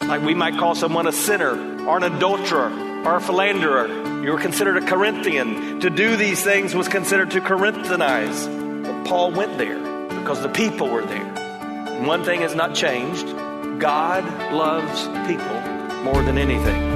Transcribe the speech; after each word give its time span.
Like 0.00 0.22
we 0.22 0.34
might 0.34 0.58
call 0.58 0.74
someone 0.74 1.06
a 1.06 1.12
sinner 1.12 1.86
or 1.86 1.96
an 1.96 2.04
adulterer 2.04 2.70
or 3.04 3.16
a 3.16 3.20
philanderer. 3.20 4.24
You 4.24 4.32
were 4.32 4.40
considered 4.40 4.76
a 4.76 4.86
Corinthian. 4.86 5.80
To 5.80 5.90
do 5.90 6.16
these 6.16 6.42
things 6.42 6.74
was 6.74 6.88
considered 6.88 7.30
to 7.32 7.40
Corinthianize. 7.40 8.84
But 8.84 9.06
Paul 9.06 9.32
went 9.32 9.58
there 9.58 9.78
because 10.18 10.42
the 10.42 10.48
people 10.48 10.88
were 10.88 11.04
there. 11.04 11.34
And 11.36 12.06
one 12.06 12.24
thing 12.24 12.40
has 12.40 12.54
not 12.54 12.74
changed 12.74 13.26
God 13.78 14.24
loves 14.52 15.06
people 15.28 16.02
more 16.02 16.22
than 16.22 16.38
anything. 16.38 16.95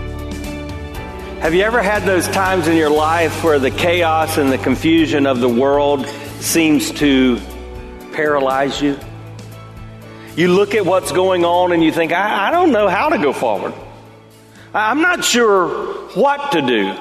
Have 1.41 1.55
you 1.55 1.63
ever 1.63 1.81
had 1.81 2.03
those 2.03 2.27
times 2.27 2.67
in 2.67 2.77
your 2.77 2.91
life 2.91 3.43
where 3.43 3.57
the 3.57 3.71
chaos 3.71 4.37
and 4.37 4.51
the 4.51 4.59
confusion 4.59 5.25
of 5.25 5.39
the 5.39 5.49
world 5.49 6.05
seems 6.39 6.91
to 6.99 7.41
paralyze 8.13 8.79
you? 8.79 8.99
You 10.35 10.49
look 10.49 10.75
at 10.75 10.85
what's 10.85 11.11
going 11.11 11.43
on 11.43 11.71
and 11.71 11.83
you 11.83 11.91
think, 11.91 12.11
I, 12.11 12.49
I 12.49 12.51
don't 12.51 12.71
know 12.71 12.87
how 12.87 13.09
to 13.09 13.17
go 13.17 13.33
forward. 13.33 13.73
I'm 14.71 15.01
not 15.01 15.25
sure 15.25 16.09
what 16.09 16.51
to 16.51 16.61
do. 16.61 16.95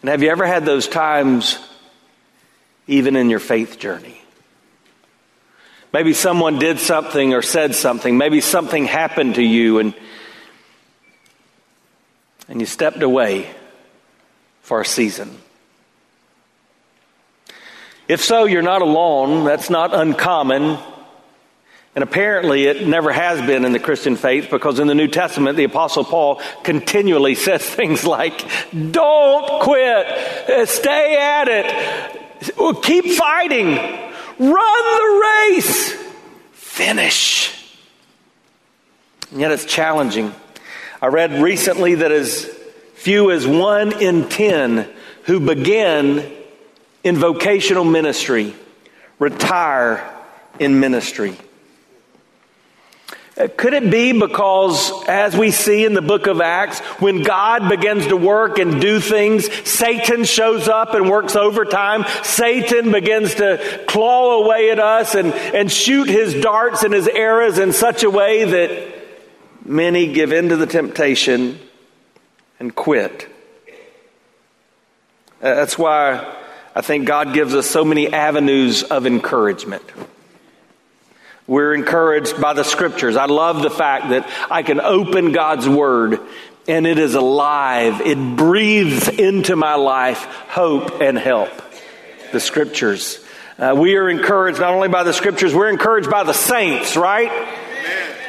And 0.00 0.10
have 0.10 0.20
you 0.20 0.30
ever 0.30 0.44
had 0.44 0.64
those 0.64 0.88
times 0.88 1.60
even 2.88 3.14
in 3.14 3.30
your 3.30 3.38
faith 3.38 3.78
journey? 3.78 4.20
Maybe 5.92 6.12
someone 6.12 6.58
did 6.58 6.80
something 6.80 7.34
or 7.34 7.40
said 7.40 7.76
something. 7.76 8.18
Maybe 8.18 8.40
something 8.40 8.84
happened 8.84 9.36
to 9.36 9.44
you 9.44 9.78
and, 9.78 9.94
and 12.52 12.60
you 12.60 12.66
stepped 12.66 13.02
away 13.02 13.50
for 14.60 14.82
a 14.82 14.84
season. 14.84 15.38
If 18.06 18.22
so, 18.22 18.44
you're 18.44 18.60
not 18.60 18.82
alone. 18.82 19.46
That's 19.46 19.70
not 19.70 19.94
uncommon. 19.94 20.78
And 21.94 22.04
apparently, 22.04 22.64
it 22.66 22.86
never 22.86 23.10
has 23.10 23.40
been 23.46 23.64
in 23.64 23.72
the 23.72 23.78
Christian 23.78 24.16
faith 24.16 24.50
because 24.50 24.80
in 24.80 24.86
the 24.86 24.94
New 24.94 25.08
Testament, 25.08 25.56
the 25.56 25.64
Apostle 25.64 26.04
Paul 26.04 26.42
continually 26.62 27.34
says 27.46 27.62
things 27.62 28.04
like, 28.04 28.46
Don't 28.70 29.62
quit, 29.62 30.68
stay 30.68 31.16
at 31.16 31.48
it, 31.48 32.82
keep 32.82 33.06
fighting, 33.16 33.76
run 34.38 34.98
the 34.98 35.56
race, 35.56 35.92
finish. 36.52 37.58
And 39.30 39.40
yet, 39.40 39.52
it's 39.52 39.64
challenging. 39.64 40.34
I 41.02 41.08
read 41.08 41.42
recently 41.42 41.96
that 41.96 42.12
as 42.12 42.44
few 42.94 43.32
as 43.32 43.44
one 43.44 44.00
in 44.00 44.28
ten 44.28 44.88
who 45.24 45.40
begin 45.40 46.32
in 47.02 47.16
vocational 47.16 47.82
ministry 47.82 48.54
retire 49.18 50.08
in 50.60 50.78
ministry. 50.78 51.36
Uh, 53.36 53.48
Could 53.56 53.72
it 53.72 53.90
be 53.90 54.12
because, 54.12 54.92
as 55.08 55.36
we 55.36 55.50
see 55.50 55.84
in 55.84 55.94
the 55.94 56.02
book 56.02 56.28
of 56.28 56.40
Acts, 56.40 56.78
when 57.00 57.24
God 57.24 57.68
begins 57.68 58.06
to 58.06 58.16
work 58.16 58.60
and 58.60 58.80
do 58.80 59.00
things, 59.00 59.52
Satan 59.68 60.22
shows 60.22 60.68
up 60.68 60.94
and 60.94 61.10
works 61.10 61.34
overtime. 61.34 62.04
Satan 62.22 62.92
begins 62.92 63.34
to 63.34 63.84
claw 63.88 64.44
away 64.44 64.70
at 64.70 64.78
us 64.78 65.16
and, 65.16 65.32
and 65.32 65.68
shoot 65.68 66.06
his 66.06 66.32
darts 66.34 66.84
and 66.84 66.94
his 66.94 67.08
arrows 67.08 67.58
in 67.58 67.72
such 67.72 68.04
a 68.04 68.10
way 68.10 68.44
that 68.44 69.01
many 69.64 70.12
give 70.12 70.32
in 70.32 70.48
to 70.50 70.56
the 70.56 70.66
temptation 70.66 71.58
and 72.58 72.74
quit. 72.74 73.28
Uh, 75.42 75.54
That's 75.54 75.78
why 75.78 76.36
I 76.74 76.80
think 76.80 77.06
God 77.06 77.34
gives 77.34 77.54
us 77.54 77.68
so 77.68 77.84
many 77.84 78.12
avenues 78.12 78.82
of 78.82 79.06
encouragement. 79.06 79.84
We're 81.46 81.74
encouraged 81.74 82.40
by 82.40 82.52
the 82.52 82.62
scriptures. 82.62 83.16
I 83.16 83.26
love 83.26 83.62
the 83.62 83.70
fact 83.70 84.10
that 84.10 84.30
I 84.50 84.62
can 84.62 84.80
open 84.80 85.32
God's 85.32 85.68
word 85.68 86.20
and 86.68 86.86
it 86.86 86.98
is 86.98 87.14
alive. 87.14 88.00
It 88.00 88.36
breathes 88.36 89.08
into 89.08 89.56
my 89.56 89.74
life 89.74 90.22
hope 90.48 91.00
and 91.00 91.18
help. 91.18 91.50
The 92.30 92.40
scriptures. 92.40 93.18
Uh, 93.58 93.74
we 93.76 93.96
are 93.96 94.08
encouraged 94.08 94.60
not 94.60 94.72
only 94.72 94.88
by 94.88 95.02
the 95.02 95.12
scriptures, 95.12 95.54
we're 95.54 95.68
encouraged 95.68 96.08
by 96.10 96.22
the 96.22 96.32
saints, 96.32 96.96
right? 96.96 97.30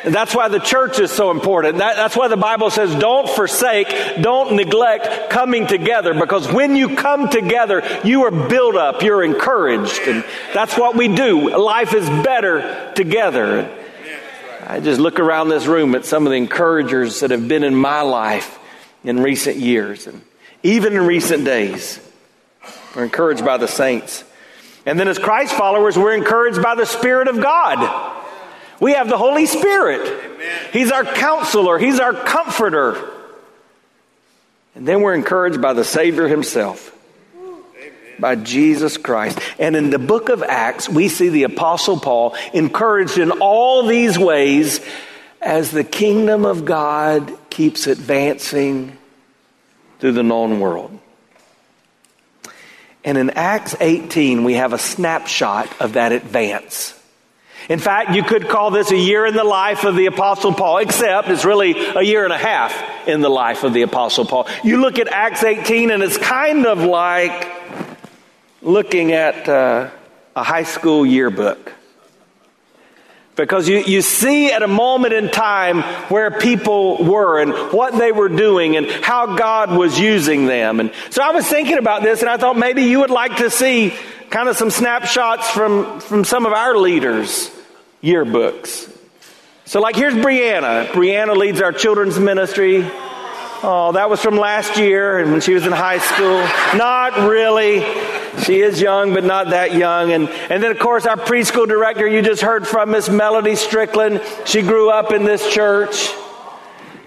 And 0.03 0.13
that's 0.13 0.35
why 0.35 0.49
the 0.49 0.59
church 0.59 0.99
is 0.99 1.11
so 1.11 1.31
important. 1.31 1.77
That, 1.77 1.95
that's 1.95 2.17
why 2.17 2.27
the 2.27 2.37
Bible 2.37 2.69
says 2.69 2.93
don't 2.95 3.29
forsake, 3.29 3.87
don't 4.21 4.55
neglect 4.55 5.29
coming 5.29 5.65
together 5.65 6.13
because 6.13 6.51
when 6.51 6.75
you 6.75 6.95
come 6.95 7.29
together, 7.29 7.81
you 8.03 8.25
are 8.25 8.31
built 8.31 8.75
up, 8.75 9.01
you're 9.01 9.23
encouraged. 9.23 10.01
And 10.01 10.25
that's 10.53 10.77
what 10.77 10.97
we 10.97 11.07
do. 11.07 11.57
Life 11.57 11.93
is 11.93 12.07
better 12.09 12.91
together. 12.95 13.79
I 14.67 14.81
just 14.81 14.99
look 14.99 15.19
around 15.19 15.49
this 15.49 15.67
room 15.67 15.95
at 15.95 16.03
some 16.03 16.25
of 16.25 16.31
the 16.31 16.37
encouragers 16.37 17.21
that 17.21 17.31
have 17.31 17.47
been 17.47 17.63
in 17.63 17.75
my 17.75 18.01
life 18.01 18.59
in 19.05 19.21
recent 19.21 19.57
years 19.57 20.07
and 20.07 20.21
even 20.63 20.93
in 20.93 21.05
recent 21.05 21.45
days. 21.45 21.99
We're 22.95 23.03
encouraged 23.03 23.45
by 23.45 23.57
the 23.57 23.67
saints. 23.67 24.23
And 24.85 24.99
then 24.99 25.07
as 25.07 25.17
Christ 25.17 25.53
followers, 25.53 25.97
we're 25.97 26.13
encouraged 26.13 26.61
by 26.61 26.75
the 26.75 26.85
Spirit 26.85 27.29
of 27.29 27.41
God. 27.41 28.12
We 28.83 28.95
have 28.95 29.07
the 29.07 29.17
Holy 29.17 29.45
Spirit. 29.45 30.41
He's 30.73 30.91
our 30.91 31.05
counselor, 31.05 31.77
He's 31.79 32.01
our 32.01 32.11
comforter. 32.13 33.11
And 34.75 34.85
then 34.85 35.01
we're 35.01 35.13
encouraged 35.13 35.61
by 35.61 35.71
the 35.71 35.85
Savior 35.85 36.27
Himself, 36.27 36.93
by 38.19 38.35
Jesus 38.35 38.97
Christ. 38.97 39.39
And 39.57 39.77
in 39.77 39.89
the 39.89 39.99
book 39.99 40.27
of 40.27 40.43
Acts, 40.43 40.89
we 40.89 41.07
see 41.07 41.29
the 41.29 41.43
Apostle 41.43 41.97
Paul 41.97 42.35
encouraged 42.53 43.17
in 43.17 43.31
all 43.31 43.87
these 43.87 44.19
ways 44.19 44.81
as 45.41 45.71
the 45.71 45.85
kingdom 45.85 46.43
of 46.43 46.65
God 46.65 47.31
keeps 47.49 47.87
advancing 47.87 48.97
through 49.99 50.11
the 50.11 50.23
known 50.23 50.59
world. 50.59 50.99
And 53.05 53.17
in 53.17 53.29
Acts 53.29 53.77
18, 53.79 54.43
we 54.43 54.55
have 54.55 54.73
a 54.73 54.77
snapshot 54.77 55.69
of 55.79 55.93
that 55.93 56.11
advance. 56.11 56.99
In 57.69 57.79
fact, 57.79 58.11
you 58.11 58.23
could 58.23 58.49
call 58.49 58.71
this 58.71 58.91
a 58.91 58.97
year 58.97 59.25
in 59.25 59.35
the 59.35 59.43
life 59.43 59.83
of 59.83 59.95
the 59.95 60.07
Apostle 60.07 60.53
Paul, 60.53 60.79
except 60.79 61.29
it's 61.29 61.45
really 61.45 61.75
a 61.95 62.01
year 62.01 62.23
and 62.23 62.33
a 62.33 62.37
half 62.37 63.07
in 63.07 63.21
the 63.21 63.29
life 63.29 63.63
of 63.63 63.73
the 63.73 63.83
Apostle 63.83 64.25
Paul. 64.25 64.47
You 64.63 64.81
look 64.81 64.99
at 64.99 65.07
Acts 65.07 65.43
18, 65.43 65.91
and 65.91 66.03
it's 66.03 66.17
kind 66.17 66.65
of 66.65 66.79
like 66.79 67.49
looking 68.61 69.11
at 69.11 69.47
uh, 69.47 69.89
a 70.35 70.43
high 70.43 70.63
school 70.63 71.05
yearbook. 71.05 71.71
Because 73.35 73.67
you, 73.67 73.79
you 73.79 74.03
see 74.03 74.51
at 74.51 74.61
a 74.61 74.67
moment 74.67 75.13
in 75.13 75.29
time 75.29 75.81
where 76.09 76.29
people 76.29 77.03
were 77.03 77.39
and 77.39 77.51
what 77.73 77.97
they 77.97 78.11
were 78.11 78.29
doing 78.29 78.77
and 78.77 78.85
how 78.85 79.35
God 79.35 79.75
was 79.75 79.99
using 79.99 80.45
them. 80.45 80.79
And 80.79 80.91
so 81.09 81.23
I 81.23 81.31
was 81.31 81.47
thinking 81.47 81.79
about 81.79 82.03
this 82.03 82.21
and 82.21 82.29
I 82.29 82.37
thought 82.37 82.57
maybe 82.57 82.83
you 82.83 82.99
would 82.99 83.09
like 83.09 83.37
to 83.37 83.49
see 83.49 83.93
kind 84.29 84.49
of 84.49 84.55
some 84.55 84.69
snapshots 84.69 85.49
from, 85.49 85.99
from 85.99 86.23
some 86.23 86.45
of 86.45 86.53
our 86.53 86.77
leaders' 86.77 87.49
yearbooks. 88.03 88.91
So, 89.65 89.79
like, 89.79 89.95
here's 89.95 90.13
Brianna. 90.13 90.87
Brianna 90.87 91.37
leads 91.37 91.61
our 91.61 91.71
children's 91.71 92.19
ministry. 92.19 92.83
Oh, 93.65 93.91
that 93.93 94.09
was 94.09 94.21
from 94.21 94.35
last 94.35 94.77
year 94.77 95.19
and 95.19 95.31
when 95.31 95.41
she 95.41 95.53
was 95.53 95.65
in 95.65 95.71
high 95.71 95.99
school. 95.99 96.43
Not 96.77 97.29
really. 97.29 97.79
She 98.41 98.61
is 98.61 98.81
young, 98.81 99.13
but 99.13 99.23
not 99.23 99.51
that 99.51 99.75
young. 99.75 100.11
And, 100.11 100.27
and 100.27 100.61
then, 100.61 100.71
of 100.71 100.79
course, 100.79 101.05
our 101.05 101.17
preschool 101.17 101.67
director 101.67 102.07
you 102.07 102.21
just 102.21 102.41
heard 102.41 102.67
from, 102.67 102.91
Miss 102.91 103.09
Melody 103.09 103.55
Strickland. 103.55 104.21
She 104.45 104.61
grew 104.61 104.89
up 104.89 105.11
in 105.11 105.23
this 105.23 105.53
church. 105.53 106.09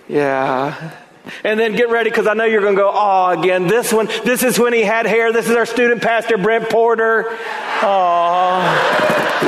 Yeah. 0.08 0.94
And 1.42 1.58
then 1.58 1.74
get 1.74 1.90
ready 1.90 2.10
because 2.10 2.26
I 2.26 2.34
know 2.34 2.44
you're 2.44 2.60
going 2.60 2.76
to 2.76 2.80
go, 2.80 2.90
oh, 2.94 3.38
again, 3.38 3.66
this 3.66 3.92
one, 3.92 4.06
this 4.24 4.42
is 4.44 4.58
when 4.58 4.72
he 4.72 4.82
had 4.82 5.06
hair. 5.06 5.32
This 5.32 5.48
is 5.48 5.56
our 5.56 5.66
student 5.66 6.00
pastor, 6.00 6.38
Brent 6.38 6.70
Porter. 6.70 7.24
Oh, 7.82 8.60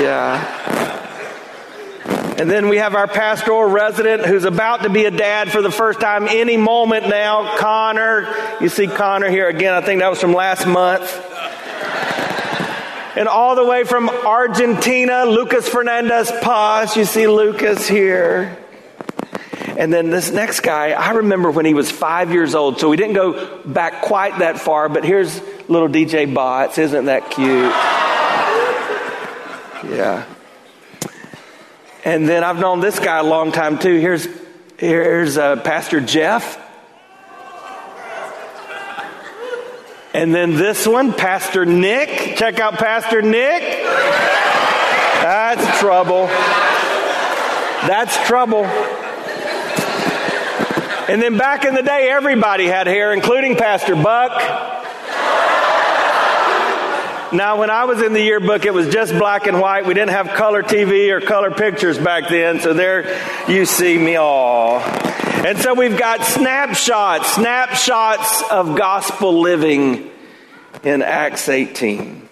yeah. 0.01 0.67
And 2.39 2.49
then 2.49 2.69
we 2.69 2.77
have 2.77 2.95
our 2.95 3.09
pastoral 3.09 3.69
resident 3.69 4.25
who's 4.25 4.45
about 4.45 4.83
to 4.85 4.91
be 4.91 5.07
a 5.07 5.11
dad 5.11 5.51
for 5.51 5.61
the 5.61 5.73
first 5.73 6.01
time 6.01 6.29
any 6.29 6.57
moment 6.57 7.09
now, 7.09 7.57
Connor. 7.57 8.33
You 8.61 8.69
see 8.69 8.87
Connor 8.87 9.29
here 9.29 9.49
again. 9.49 9.75
I 9.75 9.81
think 9.81 10.01
that 10.01 10.09
was 10.09 10.21
from 10.21 10.33
last 10.33 10.67
month. 10.67 11.03
And 13.17 13.29
all 13.29 13.57
the 13.57 13.65
way 13.65 13.85
from 13.85 14.09
Argentina, 14.09 15.25
Lucas 15.25 15.69
Fernandez 15.69 16.31
Paz. 16.43 16.97
You 16.97 17.05
see 17.05 17.27
Lucas 17.27 17.89
here. 17.89 18.57
And 19.79 19.93
then 19.93 20.11
this 20.11 20.31
next 20.33 20.61
guy, 20.61 20.91
I 20.91 21.13
remember 21.13 21.51
when 21.51 21.65
he 21.65 21.73
was 21.73 21.91
five 21.91 22.33
years 22.33 22.55
old. 22.55 22.81
So 22.81 22.89
we 22.89 22.97
didn't 22.97 23.15
go 23.15 23.63
back 23.65 24.03
quite 24.03 24.41
that 24.41 24.59
far, 24.59 24.89
but 24.89 25.05
here's 25.05 25.41
little 25.69 25.89
DJ 25.89 26.33
Bots. 26.33 26.79
Isn't 26.79 27.07
that 27.07 27.31
cute? 27.31 27.73
Yeah. 29.89 30.27
And 32.05 32.29
then 32.29 32.43
I've 32.43 32.59
known 32.59 32.81
this 32.81 32.99
guy 32.99 33.19
a 33.19 33.23
long 33.23 33.53
time 33.53 33.79
too. 33.79 34.01
Here's, 34.01 34.27
here's 34.79 35.39
uh, 35.39 35.57
Pastor 35.57 36.01
Jeff. 36.01 36.59
And 40.19 40.35
then 40.35 40.57
this 40.57 40.85
one, 40.85 41.13
Pastor 41.13 41.65
Nick. 41.65 42.37
Check 42.37 42.59
out 42.59 42.75
Pastor 42.75 43.23
Nick. 43.23 43.63
That's 45.23 45.79
trouble. 45.79 46.27
That's 47.87 48.17
trouble. 48.27 48.65
And 51.05 51.23
then 51.23 51.39
back 51.39 51.65
in 51.65 51.77
the 51.77 51.85
day, 51.85 52.11
everybody 52.11 52.67
had 52.67 52.89
hair, 52.89 53.13
including 53.13 53.55
Pastor 53.55 53.95
Buck. 53.95 54.33
Now, 57.33 57.61
when 57.61 57.71
I 57.71 57.85
was 57.85 58.03
in 58.03 58.13
the 58.13 58.21
yearbook, 58.21 58.65
it 58.65 58.75
was 58.75 58.89
just 58.89 59.13
black 59.13 59.47
and 59.47 59.61
white. 59.61 59.87
We 59.87 59.95
didn't 59.95 60.11
have 60.11 60.31
color 60.31 60.65
TV 60.65 61.11
or 61.11 61.21
color 61.21 61.53
pictures 61.53 61.97
back 61.97 62.29
then. 62.29 62.59
So 62.59 62.75
there 62.75 63.21
you 63.49 63.67
see 63.67 63.97
me 63.97 64.17
all. 64.17 64.81
And 65.45 65.57
so 65.57 65.73
we've 65.73 65.97
got 65.97 66.25
snapshots, 66.25 67.35
snapshots 67.35 68.43
of 68.51 68.77
gospel 68.77 69.41
living 69.41 70.11
in 70.83 71.01
Acts 71.01 71.49
18. 71.49 72.29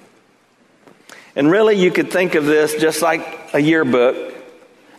And 1.36 1.50
really, 1.50 1.76
you 1.76 1.92
could 1.92 2.10
think 2.10 2.34
of 2.34 2.46
this 2.46 2.74
just 2.74 3.02
like 3.02 3.54
a 3.54 3.60
yearbook. 3.60 4.34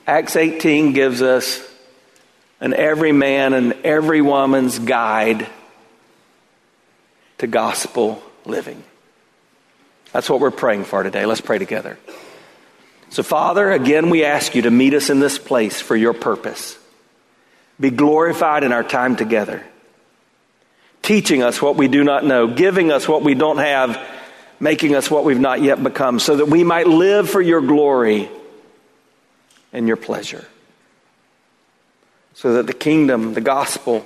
Acts 0.08 0.38
18 0.38 0.94
gives 0.94 1.22
us 1.22 1.62
an 2.62 2.74
every 2.74 3.12
man 3.12 3.54
and 3.54 3.74
every 3.84 4.22
woman's 4.22 4.80
guide 4.80 5.46
to 7.40 7.48
gospel 7.48 8.24
living. 8.46 8.82
That's 10.14 10.30
what 10.30 10.40
we're 10.40 10.50
praying 10.50 10.86
for 10.86 11.04
today. 11.04 11.26
Let's 11.26 11.42
pray 11.42 11.58
together. 11.58 12.00
So, 13.10 13.22
Father, 13.22 13.70
again, 13.70 14.10
we 14.10 14.24
ask 14.24 14.56
you 14.56 14.62
to 14.62 14.72
meet 14.72 14.94
us 14.94 15.10
in 15.10 15.20
this 15.20 15.38
place 15.38 15.82
for 15.82 15.96
your 15.96 16.14
purpose. 16.14 16.80
Be 17.80 17.90
glorified 17.90 18.64
in 18.64 18.72
our 18.72 18.84
time 18.84 19.16
together, 19.16 19.64
teaching 21.02 21.44
us 21.44 21.62
what 21.62 21.76
we 21.76 21.88
do 21.88 22.04
not 22.04 22.26
know, 22.26 22.48
giving 22.48 22.92
us 22.92 23.08
what 23.08 23.24
we 23.24 23.36
don't 23.36 23.60
have, 23.60 24.00
making 24.60 24.96
us 24.96 25.12
what 25.12 25.24
we've 25.24 25.40
not 25.40 25.62
yet 25.62 25.82
become, 25.82 26.20
so 26.20 26.38
that 26.38 26.48
we 26.48 26.64
might 26.64 26.88
live 26.88 27.30
for 27.30 27.42
your 27.42 27.62
glory 27.62 28.30
and 29.72 29.88
your 29.88 29.98
pleasure 29.98 30.46
so 32.38 32.54
that 32.54 32.68
the 32.68 32.74
kingdom, 32.74 33.34
the 33.34 33.42
gospel, 33.42 34.06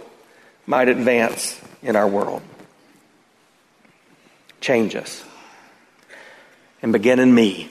might 0.65 0.87
advance 0.87 1.59
in 1.83 1.97
our 1.97 2.07
world. 2.07 2.41
Change 4.61 4.95
us 4.95 5.21
and 6.81 6.93
begin 6.93 7.19
in 7.19 7.35
me. 7.35 7.69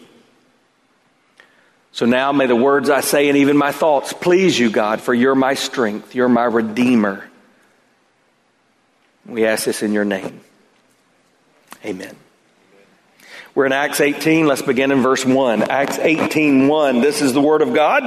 So 2.01 2.07
now 2.07 2.33
may 2.33 2.47
the 2.47 2.57
words 2.57 2.89
I 2.89 3.03
say 3.03 3.29
and 3.29 3.37
even 3.37 3.59
my 3.59 3.73
thoughts 3.73 4.15
please 4.15 4.59
you, 4.59 4.71
God, 4.71 5.03
for 5.03 5.13
you're 5.13 5.35
my 5.35 5.53
strength, 5.53 6.15
you're 6.15 6.31
my 6.31 6.45
redeemer. 6.45 7.29
We 9.27 9.45
ask 9.45 9.67
this 9.67 9.83
in 9.83 9.93
your 9.93 10.07
name. 10.07 10.41
Amen. 11.85 12.17
We're 13.55 13.67
in 13.67 13.73
Acts 13.73 14.01
18. 14.01 14.47
Let's 14.47 14.63
begin 14.63 14.93
in 14.93 15.03
verse 15.03 15.27
1. 15.27 15.65
Acts 15.65 15.99
18 15.99 16.69
1. 16.69 17.03
This 17.03 17.21
is 17.21 17.35
the 17.35 17.41
word 17.43 17.61
of 17.61 17.75
God. 17.75 18.03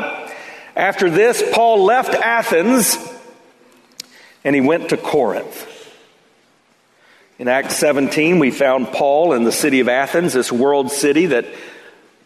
After 0.75 1.11
this, 1.11 1.43
Paul 1.53 1.83
left 1.83 2.15
Athens 2.15 2.97
and 4.43 4.55
he 4.55 4.61
went 4.61 4.89
to 4.89 4.97
Corinth. 4.97 5.69
In 7.37 7.47
Acts 7.47 7.75
17, 7.75 8.39
we 8.39 8.49
found 8.49 8.87
Paul 8.87 9.33
in 9.33 9.43
the 9.43 9.51
city 9.51 9.81
of 9.81 9.87
Athens, 9.87 10.33
this 10.33 10.51
world 10.51 10.89
city 10.89 11.27
that 11.27 11.45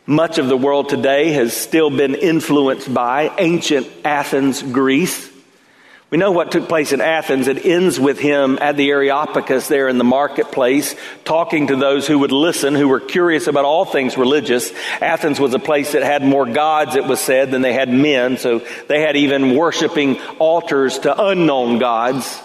much 0.07 0.37
of 0.37 0.47
the 0.47 0.55
world 0.55 0.87
today 0.87 1.33
has 1.33 1.53
still 1.55 1.89
been 1.89 2.15
influenced 2.15 2.91
by 2.91 3.29
ancient 3.37 3.87
Athens, 4.05 4.63
Greece. 4.63 5.29
We 6.09 6.17
know 6.17 6.31
what 6.31 6.53
took 6.53 6.69
place 6.69 6.93
in 6.93 7.01
Athens. 7.01 7.49
It 7.49 7.65
ends 7.65 7.99
with 7.99 8.17
him 8.17 8.57
at 8.61 8.77
the 8.77 8.89
Areopagus 8.91 9.67
there 9.67 9.89
in 9.89 9.97
the 9.97 10.05
marketplace, 10.05 10.95
talking 11.25 11.67
to 11.67 11.75
those 11.75 12.07
who 12.07 12.19
would 12.19 12.31
listen, 12.31 12.73
who 12.73 12.87
were 12.87 13.01
curious 13.01 13.47
about 13.47 13.65
all 13.65 13.83
things 13.83 14.17
religious. 14.17 14.71
Athens 15.01 15.41
was 15.41 15.53
a 15.53 15.59
place 15.59 15.91
that 15.91 16.03
had 16.03 16.23
more 16.23 16.45
gods, 16.45 16.95
it 16.95 17.03
was 17.03 17.19
said, 17.19 17.51
than 17.51 17.61
they 17.61 17.73
had 17.73 17.89
men, 17.89 18.37
so 18.37 18.59
they 18.87 19.01
had 19.01 19.17
even 19.17 19.57
worshiping 19.57 20.17
altars 20.39 20.99
to 20.99 21.21
unknown 21.21 21.79
gods. 21.79 22.41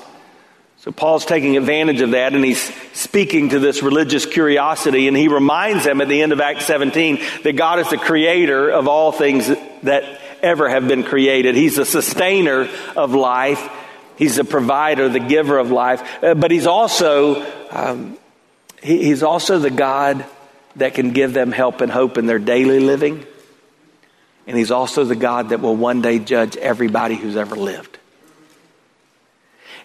So 0.83 0.91
Paul's 0.91 1.25
taking 1.25 1.57
advantage 1.57 2.01
of 2.01 2.11
that 2.11 2.35
and 2.35 2.45
he's 2.45 2.61
speaking 2.93 3.51
to 3.51 3.61
this 3.61 3.85
religious 3.85 4.27
curiosity 4.27 5.07
and 5.07 5.17
he 5.17 5.29
reminds 5.29 5.85
them 5.85 6.01
at 6.01 6.09
the 6.09 6.21
end 6.21 6.33
of 6.33 6.41
Acts 6.41 6.67
17 6.67 7.21
that 7.45 7.53
God 7.53 7.79
is 7.79 7.89
the 7.89 7.97
creator 7.97 8.69
of 8.69 8.89
all 8.89 9.13
things 9.13 9.47
that 9.85 10.21
ever 10.43 10.69
have 10.69 10.89
been 10.89 11.05
created. 11.05 11.55
He's 11.55 11.77
the 11.77 11.85
sustainer 11.85 12.69
of 12.97 13.15
life. 13.15 13.71
He's 14.17 14.35
the 14.35 14.45
provider, 14.45 15.09
the 15.09 15.21
giver 15.21 15.57
of 15.57 15.71
life. 15.71 16.03
Uh, 16.21 16.35
but 16.35 16.51
he's 16.51 16.67
also, 16.67 17.47
um, 17.71 18.19
he, 18.83 19.05
he's 19.05 19.23
also 19.23 19.61
the 19.61 19.71
God 19.71 20.27
that 20.75 20.95
can 20.95 21.13
give 21.13 21.33
them 21.33 21.53
help 21.53 21.81
and 21.81 21.93
hope 21.93 22.19
in 22.19 22.27
their 22.27 22.41
daily 22.41 22.81
living. 22.81 23.25
And 24.49 24.59
he's 24.59 24.73
also 24.73 25.05
the 25.05 25.15
God 25.15 25.51
that 25.51 25.61
will 25.61 25.77
one 25.77 26.03
day 26.03 26.19
judge 26.19 26.57
everybody 26.57 27.15
who's 27.15 27.37
ever 27.37 27.55
lived. 27.55 28.01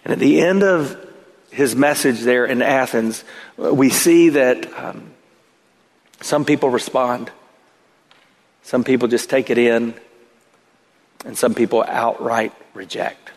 And 0.08 0.14
at 0.14 0.18
the 0.20 0.40
end 0.40 0.62
of 0.62 0.96
his 1.50 1.76
message 1.76 2.20
there 2.20 2.46
in 2.46 2.62
Athens, 2.62 3.22
we 3.58 3.90
see 3.90 4.30
that 4.30 4.66
um, 4.78 5.10
some 6.22 6.46
people 6.46 6.70
respond. 6.70 7.30
Some 8.62 8.84
people 8.84 9.06
just 9.06 9.28
take 9.28 9.50
it 9.50 9.58
in 9.58 9.94
and 11.26 11.36
some 11.36 11.54
people 11.54 11.84
outright 11.86 12.54
reject. 12.72 13.32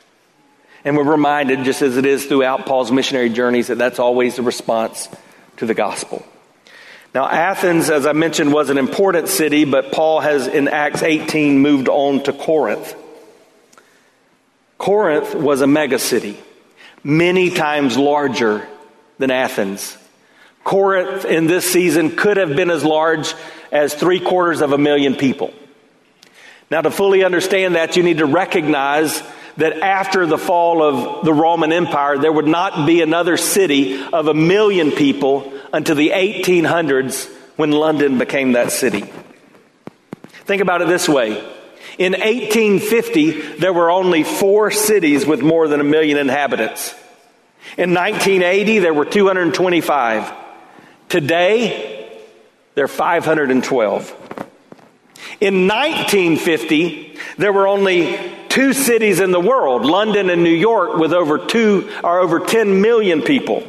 And 0.86 0.96
we're 0.96 1.04
reminded, 1.04 1.66
just 1.66 1.82
as 1.82 1.98
it 1.98 2.06
is 2.06 2.26
throughout 2.26 2.66
Paul's 2.66 2.90
missionary 2.90 3.30
journeys, 3.30 3.68
that 3.68 3.78
that's 3.78 4.00
always 4.00 4.38
the 4.38 4.44
response 4.44 5.10
to 5.58 5.66
the 5.66 5.74
gospel. 5.74 6.26
Now, 7.14 7.28
Athens, 7.28 7.90
as 7.90 8.08
I 8.08 8.14
mentioned, 8.14 8.54
was 8.54 8.70
an 8.70 8.78
important 8.78 9.28
city, 9.28 9.66
but 9.66 9.92
Paul 9.92 10.22
has 10.22 10.48
in 10.48 10.70
Acts 10.70 11.04
18 11.04 11.60
moved 11.60 11.90
on 11.90 12.24
to 12.24 12.32
Corinth. 12.32 12.96
Corinth 14.78 15.36
was 15.36 15.60
a 15.62 15.66
megacity, 15.66 16.38
many 17.04 17.50
times 17.50 17.98
larger 17.98 18.68
than 19.18 19.32
Athens. 19.32 19.98
Corinth 20.64 21.26
in 21.26 21.48
this 21.48 21.70
season 21.72 22.16
could 22.16 22.38
have 22.38 22.56
been 22.56 22.70
as 22.70 22.84
large 22.84 23.34
as 23.72 23.94
three 23.94 24.20
quarters 24.20 24.62
of 24.62 24.74
a 24.74 24.78
million 24.78 25.16
people. 25.16 25.54
Now, 26.70 26.82
to 26.82 26.92
fully 26.92 27.24
understand 27.24 27.76
that, 27.76 27.98
you 27.98 28.04
need 28.04 28.20
to 28.20 28.26
recognize 28.26 29.22
that 29.58 29.80
after 29.80 30.26
the 30.26 30.38
fall 30.38 30.82
of 30.82 31.26
the 31.26 31.34
Roman 31.34 31.74
Empire, 31.74 32.18
there 32.18 32.32
would 32.32 32.48
not 32.48 32.86
be 32.86 33.02
another 33.02 33.38
city 33.38 34.02
of 34.14 34.28
a 34.28 34.34
million 34.34 34.92
people 34.92 35.52
until 35.74 35.96
the 35.96 36.10
1800s 36.10 37.30
when 37.58 37.72
London 37.72 38.18
became 38.18 38.54
that 38.54 38.72
city. 38.72 39.12
Think 40.46 40.62
about 40.62 40.82
it 40.82 40.88
this 40.88 41.10
way. 41.10 41.44
In 41.98 42.14
1850, 42.14 43.58
there 43.58 43.74
were 43.74 43.92
only 43.92 44.24
four 44.24 44.72
cities 44.72 45.26
with 45.26 45.42
more 45.42 45.68
than 45.68 45.80
a 45.80 45.84
million 45.84 46.18
inhabitants. 46.18 46.94
In 47.78 47.94
1980, 47.94 48.80
there 48.80 48.94
were 48.94 49.06
225. 49.06 50.34
Today, 51.10 52.20
there 52.76 52.86
are 52.86 52.88
512. 52.88 54.10
In 55.40 55.68
1950, 55.68 57.18
there 57.38 57.54
were 57.54 57.68
only 57.68 58.18
two 58.50 58.74
cities 58.74 59.20
in 59.20 59.32
the 59.32 59.40
world, 59.40 59.86
London 59.86 60.30
and 60.30 60.44
New 60.44 60.50
York, 60.50 60.98
with 60.98 61.14
over 61.14 61.38
two 61.38 61.90
or 62.04 62.20
over 62.20 62.40
10 62.40 62.82
million 62.82 63.22
people. 63.22 63.64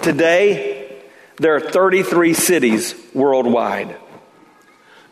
Today, 0.00 1.02
there 1.36 1.54
are 1.56 1.60
33 1.60 2.34
cities 2.34 2.94
worldwide. 3.14 3.96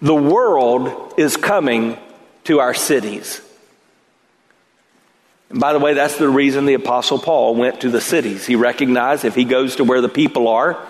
The 0.03 0.15
world 0.15 1.15
is 1.19 1.37
coming 1.37 1.99
to 2.45 2.61
our 2.61 2.75
cities. 2.75 3.41
And 5.51 5.61
by 5.61 5.73
the 5.73 5.79
way, 5.79 5.95
that's 5.95 6.17
the 6.17 6.29
reason 6.29 6.65
the 6.65 6.75
Apostle 6.75 7.19
Paul 7.19 7.57
went 7.57 7.81
to 7.81 7.91
the 7.91 8.01
cities. 8.01 8.47
He 8.47 8.57
recognized 8.57 9.25
if 9.25 9.35
he 9.35 9.45
goes 9.45 9.77
to 9.77 9.85
where 9.85 10.01
the 10.01 10.09
people 10.09 10.49
are, 10.49 10.81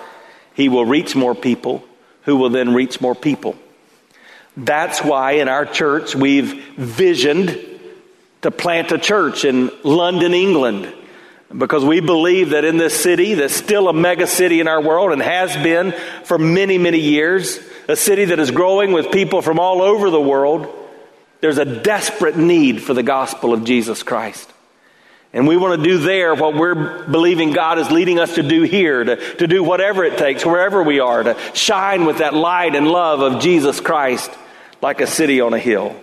he 0.54 0.68
will 0.68 0.84
reach 0.84 1.16
more 1.16 1.34
people 1.34 1.82
who 2.22 2.36
will 2.36 2.50
then 2.50 2.74
reach 2.74 3.00
more 3.00 3.14
people. 3.14 3.56
That's 4.56 5.02
why 5.02 5.32
in 5.32 5.48
our 5.48 5.64
church 5.64 6.14
we've 6.14 6.52
visioned 6.76 7.58
to 8.42 8.50
plant 8.50 8.92
a 8.92 8.98
church 8.98 9.44
in 9.44 9.70
London, 9.82 10.34
England. 10.34 10.92
Because 11.56 11.84
we 11.84 12.00
believe 12.00 12.50
that 12.50 12.64
in 12.64 12.76
this 12.76 12.98
city, 12.98 13.34
that's 13.34 13.54
still 13.54 13.88
a 13.88 13.92
mega 13.92 14.26
city 14.26 14.60
in 14.60 14.68
our 14.68 14.80
world 14.80 15.12
and 15.12 15.20
has 15.20 15.52
been 15.56 15.92
for 16.24 16.38
many, 16.38 16.78
many 16.78 17.00
years, 17.00 17.58
a 17.90 17.96
city 17.96 18.26
that 18.26 18.38
is 18.38 18.50
growing 18.50 18.92
with 18.92 19.10
people 19.10 19.42
from 19.42 19.58
all 19.58 19.82
over 19.82 20.10
the 20.10 20.20
world, 20.20 20.68
there's 21.40 21.58
a 21.58 21.64
desperate 21.64 22.36
need 22.36 22.82
for 22.82 22.94
the 22.94 23.02
gospel 23.02 23.52
of 23.52 23.64
Jesus 23.64 24.02
Christ. 24.02 24.50
And 25.32 25.46
we 25.46 25.56
want 25.56 25.80
to 25.80 25.88
do 25.88 25.98
there 25.98 26.34
what 26.34 26.54
we're 26.54 27.06
believing 27.06 27.52
God 27.52 27.78
is 27.78 27.90
leading 27.90 28.18
us 28.18 28.34
to 28.34 28.42
do 28.42 28.62
here, 28.62 29.04
to, 29.04 29.34
to 29.36 29.46
do 29.46 29.62
whatever 29.62 30.04
it 30.04 30.18
takes, 30.18 30.44
wherever 30.44 30.82
we 30.82 30.98
are, 30.98 31.22
to 31.22 31.36
shine 31.54 32.04
with 32.04 32.18
that 32.18 32.34
light 32.34 32.74
and 32.74 32.88
love 32.88 33.20
of 33.20 33.40
Jesus 33.40 33.80
Christ 33.80 34.30
like 34.82 35.00
a 35.00 35.06
city 35.06 35.40
on 35.40 35.54
a 35.54 35.58
hill. 35.58 35.94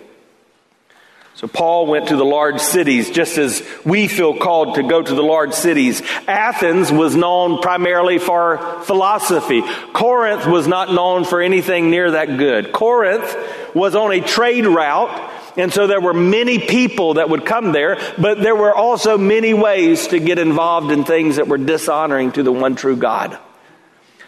So 1.38 1.46
Paul 1.46 1.86
went 1.86 2.08
to 2.08 2.16
the 2.16 2.24
large 2.24 2.58
cities 2.60 3.10
just 3.10 3.38
as 3.38 3.62
we 3.84 4.08
feel 4.08 4.36
called 4.36 4.74
to 4.74 4.82
go 4.82 5.00
to 5.00 5.14
the 5.14 5.22
large 5.22 5.52
cities. 5.52 6.02
Athens 6.26 6.90
was 6.90 7.14
known 7.14 7.62
primarily 7.62 8.18
for 8.18 8.58
philosophy. 8.82 9.62
Corinth 9.92 10.46
was 10.46 10.66
not 10.66 10.92
known 10.92 11.22
for 11.22 11.40
anything 11.40 11.92
near 11.92 12.10
that 12.10 12.38
good. 12.38 12.72
Corinth 12.72 13.36
was 13.72 13.94
on 13.94 14.10
a 14.10 14.20
trade 14.20 14.66
route 14.66 15.30
and 15.56 15.72
so 15.72 15.86
there 15.86 16.00
were 16.00 16.12
many 16.12 16.58
people 16.58 17.14
that 17.14 17.30
would 17.30 17.46
come 17.46 17.70
there, 17.70 18.00
but 18.18 18.40
there 18.40 18.56
were 18.56 18.74
also 18.74 19.16
many 19.16 19.54
ways 19.54 20.08
to 20.08 20.18
get 20.18 20.40
involved 20.40 20.90
in 20.90 21.04
things 21.04 21.36
that 21.36 21.46
were 21.46 21.56
dishonoring 21.56 22.32
to 22.32 22.42
the 22.42 22.52
one 22.52 22.74
true 22.74 22.96
God. 22.96 23.38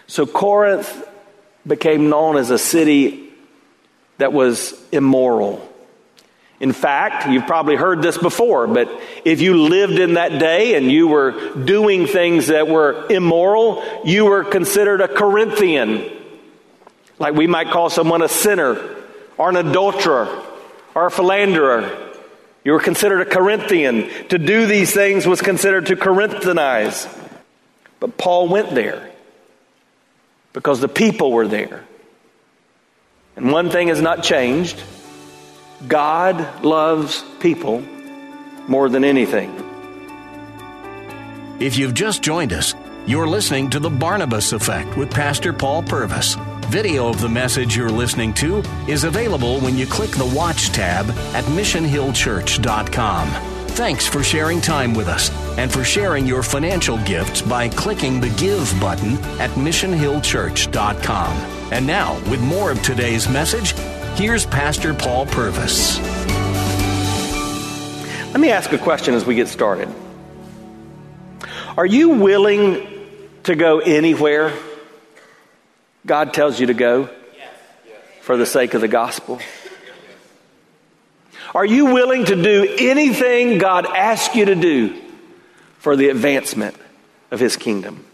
So 0.07 0.27
Corinth 0.27 1.09
became 1.67 2.09
known 2.09 2.37
as 2.37 2.51
a 2.51 2.59
city 2.59 3.33
that 4.19 4.33
was 4.33 4.81
immoral. 4.93 5.67
In 6.61 6.73
fact, 6.73 7.27
you've 7.27 7.47
probably 7.47 7.75
heard 7.75 8.03
this 8.03 8.19
before, 8.19 8.67
but 8.67 8.89
if 9.25 9.41
you 9.41 9.63
lived 9.63 9.99
in 9.99 10.15
that 10.15 10.39
day 10.39 10.75
and 10.75 10.93
you 10.93 11.09
were 11.09 11.55
doing 11.55 12.07
things 12.07 12.49
that 12.49 12.69
were 12.69 13.07
immoral, 13.11 13.83
you 14.05 14.27
were 14.27 14.45
considered 14.45 15.01
a 15.01 15.09
Corinthian. 15.09 16.05
Like 17.19 17.35
we 17.35 17.47
might 17.47 17.71
call 17.71 17.89
someone 17.89 18.21
a 18.21 18.29
sinner 18.29 18.79
or 19.39 19.49
an 19.49 19.57
adulterer 19.57 20.29
or 20.95 21.07
a 21.07 21.11
philanderer. 21.11 22.09
You 22.63 22.73
were 22.73 22.81
considered 22.81 23.23
a 23.23 23.31
Corinthian. 23.31 24.11
To 24.29 24.37
do 24.37 24.67
these 24.67 24.93
things 24.93 25.27
was 25.27 25.41
considered 25.41 25.87
to 25.87 25.97
Corinthianize. 25.97 27.09
But 28.01 28.19
Paul 28.19 28.49
went 28.49 28.75
there 28.75 29.11
because 30.53 30.81
the 30.81 30.89
people 30.89 31.33
were 31.33 31.49
there. 31.49 31.85
And 33.35 33.51
one 33.51 33.71
thing 33.71 33.89
has 33.89 34.03
not 34.03 34.23
changed 34.23 34.83
God 35.87 36.65
loves 36.65 37.25
people 37.41 37.83
more 38.69 38.89
than 38.89 39.05
anything. 39.05 39.55
If 41.59 41.77
you've 41.77 41.95
just 41.95 42.23
joined 42.23 42.53
us, 42.53 42.75
you're 43.07 43.27
listening 43.27 43.71
to 43.71 43.81
The 43.81 43.91
Barnabas 43.91 44.53
Effect 44.53 44.97
with 44.97 45.11
Pastor 45.11 45.53
Paul 45.53 45.83
Purvis. 45.83 46.37
Video 46.69 47.09
of 47.09 47.21
the 47.21 47.29
message 47.29 47.77
you're 47.77 47.91
listening 47.91 48.33
to 48.35 48.63
is 48.87 49.05
available 49.05 49.59
when 49.61 49.77
you 49.77 49.87
click 49.87 50.11
the 50.11 50.33
Watch 50.35 50.69
tab 50.69 51.11
at 51.35 51.45
missionhillchurch.com. 51.45 53.29
Thanks 53.71 54.07
for 54.07 54.23
sharing 54.23 54.61
time 54.61 54.95
with 54.95 55.09
us 55.09 55.31
and 55.59 55.73
for 55.73 55.85
sharing 55.85 56.27
your 56.27 56.43
financial 56.43 56.99
gifts 56.99 57.43
by 57.43 57.69
clicking 57.69 58.21
the 58.21 58.29
Give 58.31 58.73
button 58.81 59.15
at 59.41 59.51
missionhillchurch.com. 59.51 61.33
And 61.73 61.87
now, 61.87 62.15
with 62.31 62.41
more 62.41 62.71
of 62.71 62.83
today's 62.83 63.29
message, 63.29 63.75
here's 64.17 64.47
Pastor 64.47 64.95
Paul 64.95 65.27
Purvis. 65.27 65.99
Let 68.31 68.41
me 68.41 68.51
ask 68.51 68.73
a 68.73 68.79
question 68.79 69.15
as 69.15 69.25
we 69.25 69.35
get 69.35 69.49
started. 69.49 69.89
Are 71.77 71.87
you 71.87 72.11
willing 72.11 72.87
to 73.45 73.55
go 73.55 73.81
anywhere 73.81 74.53
God 76.07 76.35
tells 76.35 76.59
you 76.59 76.67
to 76.67 76.75
go 76.75 77.09
for 78.23 78.37
the 78.37 78.47
sake 78.47 78.75
of 78.75 78.81
the 78.81 78.89
gospel? 78.89 79.41
Are 81.55 81.65
you 81.65 81.87
willing 81.87 82.25
to 82.27 82.41
do 82.41 82.77
anything 82.79 83.59
God 83.59 83.87
asks 83.87 84.35
you 84.35 84.45
to 84.45 84.55
do 84.55 85.01
for 85.79 85.97
the 85.97 86.09
advancement 86.09 86.77
of 87.31 87.41
His 87.41 87.57
kingdom? 87.57 88.05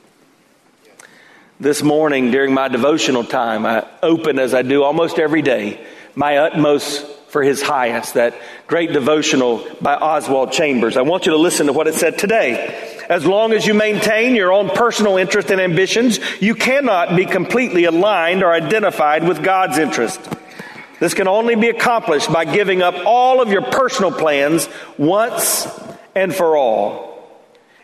This 1.58 1.82
morning, 1.82 2.30
during 2.30 2.52
my 2.52 2.68
devotional 2.68 3.24
time, 3.24 3.64
I 3.64 3.86
opened, 4.02 4.38
as 4.38 4.52
I 4.52 4.60
do 4.60 4.82
almost 4.82 5.18
every 5.18 5.40
day, 5.40 5.82
my 6.14 6.36
utmost 6.36 7.06
for 7.30 7.42
His 7.42 7.62
highest, 7.62 8.12
that 8.12 8.34
great 8.66 8.92
devotional 8.92 9.66
by 9.80 9.94
Oswald 9.94 10.52
Chambers. 10.52 10.98
I 10.98 11.02
want 11.02 11.24
you 11.24 11.32
to 11.32 11.38
listen 11.38 11.68
to 11.68 11.72
what 11.72 11.86
it 11.86 11.94
said 11.94 12.18
today. 12.18 13.04
As 13.08 13.24
long 13.24 13.54
as 13.54 13.66
you 13.66 13.72
maintain 13.72 14.34
your 14.34 14.52
own 14.52 14.68
personal 14.68 15.16
interest 15.16 15.50
and 15.50 15.58
ambitions, 15.58 16.20
you 16.42 16.54
cannot 16.54 17.16
be 17.16 17.24
completely 17.24 17.84
aligned 17.84 18.42
or 18.42 18.52
identified 18.52 19.26
with 19.26 19.42
God's 19.42 19.78
interest. 19.78 20.20
This 21.00 21.14
can 21.14 21.26
only 21.26 21.54
be 21.54 21.70
accomplished 21.70 22.30
by 22.30 22.44
giving 22.44 22.82
up 22.82 22.96
all 23.06 23.40
of 23.40 23.50
your 23.50 23.62
personal 23.62 24.12
plans 24.12 24.68
once 24.98 25.66
and 26.14 26.34
for 26.34 26.54
all. 26.54 27.15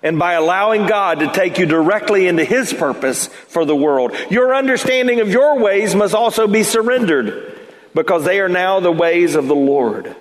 And 0.02 0.18
by 0.18 0.32
allowing 0.32 0.86
God 0.86 1.20
to 1.20 1.32
take 1.32 1.58
you 1.58 1.66
directly 1.66 2.26
into 2.26 2.44
His 2.44 2.72
purpose 2.72 3.28
for 3.28 3.64
the 3.64 3.76
world. 3.76 4.16
Your 4.30 4.54
understanding 4.54 5.20
of 5.20 5.28
your 5.28 5.58
ways 5.58 5.94
must 5.94 6.14
also 6.14 6.48
be 6.48 6.64
surrendered 6.64 7.60
because 7.94 8.24
they 8.24 8.40
are 8.40 8.48
now 8.48 8.80
the 8.80 8.90
ways 8.90 9.34
of 9.34 9.46
the 9.46 9.54
Lord. 9.54 10.16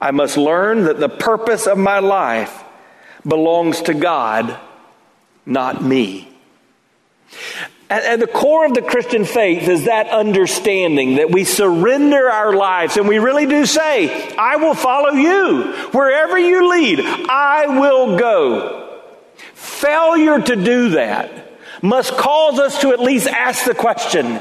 I 0.00 0.10
must 0.10 0.36
learn 0.36 0.84
that 0.84 1.00
the 1.00 1.08
purpose 1.08 1.66
of 1.66 1.78
my 1.78 1.98
life 1.98 2.62
belongs 3.26 3.82
to 3.82 3.94
God, 3.94 4.58
not 5.46 5.82
me. 5.82 6.30
At, 7.94 8.18
the 8.18 8.26
core 8.26 8.66
of 8.66 8.74
the 8.74 8.82
Christian 8.82 9.24
faith 9.24 9.68
is 9.68 9.84
that 9.84 10.08
understanding 10.08 11.16
that 11.16 11.30
we 11.30 11.44
surrender 11.44 12.28
our 12.28 12.52
lives 12.52 12.96
and 12.96 13.06
we 13.06 13.20
really 13.20 13.46
do 13.46 13.66
say, 13.66 14.34
I 14.36 14.56
will 14.56 14.74
follow 14.74 15.10
you. 15.10 15.72
Wherever 15.92 16.36
you 16.36 16.70
lead, 16.70 16.98
I 17.00 17.78
will 17.78 18.18
go. 18.18 19.00
Failure 19.54 20.40
to 20.40 20.56
do 20.56 20.88
that 20.90 21.52
must 21.82 22.16
cause 22.16 22.58
us 22.58 22.80
to 22.80 22.90
at 22.90 22.98
least 22.98 23.28
ask 23.28 23.64
the 23.64 23.74
question 23.74 24.40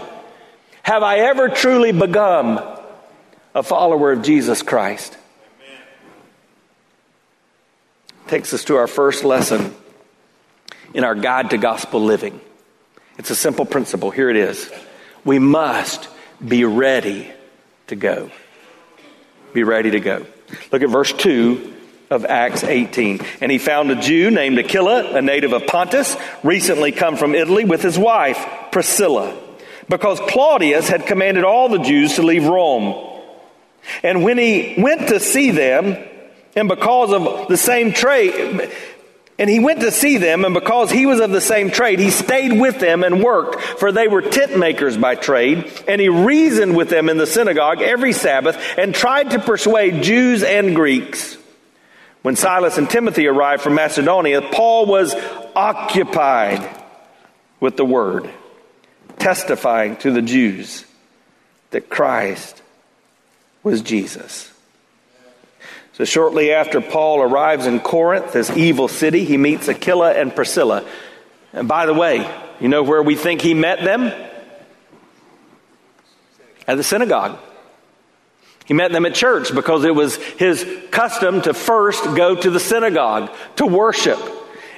Have 0.81 1.03
I 1.03 1.19
ever 1.19 1.49
truly 1.49 1.91
become 1.91 2.59
a 3.53 3.61
follower 3.61 4.13
of 4.13 4.23
Jesus 4.23 4.63
Christ? 4.63 5.15
takes 8.27 8.51
us 8.51 8.63
to 8.63 8.77
our 8.77 8.87
first 8.87 9.23
lesson 9.23 9.75
in 10.95 11.03
our 11.03 11.13
guide 11.13 11.51
to 11.51 11.57
gospel 11.59 12.01
living. 12.01 12.41
It's 13.17 13.29
a 13.29 13.35
simple 13.35 13.65
principle. 13.65 14.11
Here 14.11 14.29
it 14.29 14.35
is. 14.35 14.71
We 15.23 15.39
must 15.39 16.09
be 16.45 16.65
ready 16.65 17.31
to 17.87 17.95
go. 17.95 18.31
Be 19.53 19.63
ready 19.63 19.91
to 19.91 19.99
go. 19.99 20.25
Look 20.71 20.81
at 20.81 20.89
verse 20.89 21.13
2 21.13 21.73
of 22.09 22.25
Acts 22.25 22.63
18. 22.63 23.21
And 23.41 23.51
he 23.51 23.57
found 23.57 23.91
a 23.91 23.95
Jew 23.95 24.31
named 24.31 24.57
Aquila, 24.59 25.15
a 25.15 25.21
native 25.21 25.53
of 25.53 25.67
Pontus, 25.67 26.15
recently 26.43 26.91
come 26.91 27.15
from 27.15 27.35
Italy 27.35 27.65
with 27.65 27.81
his 27.81 27.97
wife, 27.97 28.43
Priscilla, 28.71 29.37
because 29.89 30.19
Claudius 30.19 30.87
had 30.87 31.05
commanded 31.05 31.43
all 31.43 31.69
the 31.69 31.79
Jews 31.79 32.15
to 32.15 32.23
leave 32.23 32.45
Rome. 32.45 33.11
And 34.01 34.23
when 34.23 34.37
he 34.37 34.75
went 34.77 35.09
to 35.09 35.19
see 35.19 35.51
them, 35.51 35.97
and 36.55 36.67
because 36.67 37.11
of 37.11 37.47
the 37.47 37.57
same 37.57 37.91
trade, 37.93 38.71
and 39.39 39.49
he 39.49 39.59
went 39.59 39.81
to 39.81 39.91
see 39.91 40.17
them, 40.17 40.45
and 40.45 40.53
because 40.53 40.91
he 40.91 41.07
was 41.07 41.19
of 41.19 41.31
the 41.31 41.41
same 41.41 41.71
trade, 41.71 41.99
he 41.99 42.11
stayed 42.11 42.53
with 42.53 42.79
them 42.79 43.03
and 43.03 43.23
worked, 43.23 43.59
for 43.61 43.91
they 43.91 44.07
were 44.07 44.21
tent 44.21 44.57
makers 44.57 44.95
by 44.95 45.15
trade. 45.15 45.71
And 45.87 45.99
he 45.99 46.09
reasoned 46.09 46.77
with 46.77 46.89
them 46.89 47.09
in 47.09 47.17
the 47.17 47.25
synagogue 47.25 47.81
every 47.81 48.13
Sabbath 48.13 48.57
and 48.77 48.93
tried 48.93 49.31
to 49.31 49.39
persuade 49.39 50.03
Jews 50.03 50.43
and 50.43 50.75
Greeks. 50.75 51.37
When 52.21 52.35
Silas 52.35 52.77
and 52.77 52.89
Timothy 52.89 53.27
arrived 53.27 53.63
from 53.63 53.73
Macedonia, 53.73 54.41
Paul 54.41 54.85
was 54.85 55.15
occupied 55.55 56.81
with 57.59 57.75
the 57.75 57.85
word, 57.85 58.29
testifying 59.17 59.97
to 59.97 60.11
the 60.11 60.21
Jews 60.21 60.85
that 61.71 61.89
Christ 61.89 62.61
was 63.63 63.81
Jesus. 63.81 64.52
So, 65.93 66.05
shortly 66.05 66.51
after 66.51 66.81
Paul 66.81 67.21
arrives 67.21 67.67
in 67.67 67.79
Corinth, 67.79 68.33
this 68.33 68.49
evil 68.49 68.87
city, 68.87 69.25
he 69.25 69.37
meets 69.37 69.69
Aquila 69.69 70.13
and 70.13 70.35
Priscilla. 70.35 70.83
And 71.53 71.67
by 71.67 71.85
the 71.85 71.93
way, 71.93 72.27
you 72.59 72.67
know 72.67 72.81
where 72.81 73.03
we 73.03 73.15
think 73.15 73.41
he 73.41 73.53
met 73.53 73.83
them? 73.83 74.11
At 76.67 76.77
the 76.77 76.83
synagogue. 76.83 77.37
He 78.65 78.73
met 78.73 78.91
them 78.91 79.05
at 79.05 79.13
church 79.13 79.53
because 79.53 79.83
it 79.83 79.93
was 79.93 80.15
his 80.15 80.65
custom 80.89 81.41
to 81.41 81.53
first 81.53 82.03
go 82.15 82.35
to 82.35 82.49
the 82.49 82.59
synagogue 82.59 83.29
to 83.57 83.65
worship. 83.67 84.19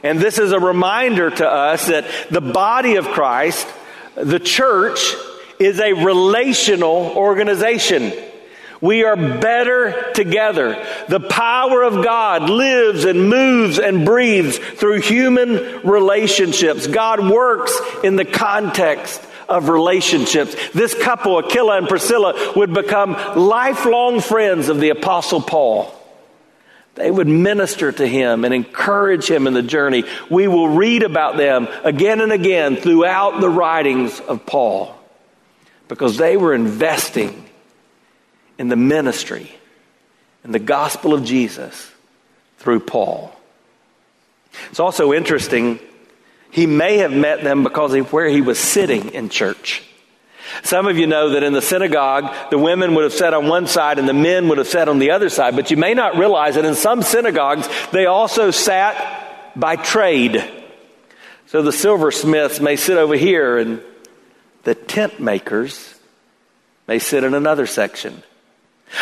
And 0.04 0.20
this 0.20 0.38
is 0.38 0.52
a 0.52 0.60
reminder 0.60 1.30
to 1.30 1.48
us 1.48 1.88
that 1.88 2.06
the 2.30 2.42
body 2.42 2.96
of 2.96 3.06
Christ, 3.08 3.68
the 4.16 4.40
church, 4.40 5.16
is 5.60 5.80
a 5.80 5.94
relational 5.94 7.14
organization. 7.16 8.12
We 8.82 9.04
are 9.04 9.16
better 9.16 10.12
together. 10.14 10.86
The 11.08 11.20
power 11.20 11.84
of 11.84 12.04
God 12.04 12.50
lives 12.50 13.06
and 13.06 13.30
moves 13.30 13.80
and 13.80 14.06
breathes 14.06 14.58
through 14.58 15.02
human 15.02 15.82
relationships. 15.82 16.88
God 16.88 17.30
works 17.30 17.80
in 18.04 18.16
the 18.16 18.26
context 18.26 19.22
of 19.48 19.70
relationships. 19.70 20.56
This 20.74 20.94
couple, 20.94 21.38
Aquila 21.40 21.78
and 21.78 21.88
Priscilla, 21.88 22.54
would 22.56 22.74
become 22.74 23.14
lifelong 23.36 24.20
friends 24.20 24.70
of 24.70 24.80
the 24.80 24.90
Apostle 24.90 25.42
Paul. 25.42 25.94
They 26.96 27.12
would 27.12 27.28
minister 27.28 27.92
to 27.92 28.08
him 28.08 28.46
and 28.46 28.54
encourage 28.54 29.30
him 29.30 29.48
in 29.48 29.54
the 29.54 29.62
journey. 29.62 30.06
We 30.30 30.48
will 30.48 30.70
read 30.70 31.04
about 31.04 31.36
them 31.36 31.68
again 31.84 32.22
and 32.22 32.32
again 32.32 32.78
throughout 32.78 33.42
the 33.42 33.50
writings 33.50 34.20
of 34.22 34.46
Paul 34.46 34.98
because 35.88 36.18
they 36.18 36.38
were 36.38 36.54
investing 36.54 37.45
in 38.58 38.70
the 38.70 38.76
ministry 38.76 39.52
and 40.44 40.54
the 40.54 40.60
gospel 40.60 41.14
of 41.14 41.24
Jesus 41.24 41.92
through 42.58 42.82
Paul. 42.82 43.36
It's 44.70 44.80
also 44.80 45.14
interesting, 45.14 45.80
he 46.52 46.66
may 46.66 46.98
have 47.00 47.12
met 47.12 47.44
them 47.44 47.64
because 47.64 47.94
of 47.94 48.14
where 48.14 48.28
he 48.28 48.42
was 48.42 48.60
sitting 48.60 49.10
in 49.10 49.30
church. 49.30 49.84
Some 50.64 50.88
of 50.88 50.98
you 50.98 51.08
know 51.08 51.32
that 51.32 51.44
in 51.44 51.54
the 51.54 51.62
synagogue, 51.62 52.34
the 52.50 52.58
women 52.58 52.96
would 52.96 53.04
have 53.04 53.14
sat 53.14 53.34
on 53.34 53.48
one 53.48 53.68
side 53.68 54.00
and 54.00 54.08
the 54.08 54.14
men 54.14 54.48
would 54.48 54.58
have 54.58 54.68
sat 54.68 54.88
on 54.88 55.00
the 55.00 55.12
other 55.12 55.30
side, 55.30 55.56
but 55.56 55.72
you 55.72 55.78
may 55.78 55.94
not 55.94 56.18
realize 56.18 56.56
that 56.56 56.66
in 56.66 56.76
some 56.76 57.02
synagogues, 57.02 57.68
they 57.92 58.06
also 58.06 58.52
sat 58.52 59.54
by 59.56 59.76
trade. 59.76 60.44
So 61.48 61.62
the 61.62 61.72
silversmiths 61.72 62.60
may 62.60 62.76
sit 62.76 62.98
over 62.98 63.16
here 63.16 63.58
and 63.58 63.82
the 64.64 64.76
tent 64.76 65.20
makers 65.20 65.96
may 66.88 67.00
sit 67.00 67.24
in 67.24 67.34
another 67.34 67.66
section. 67.66 68.24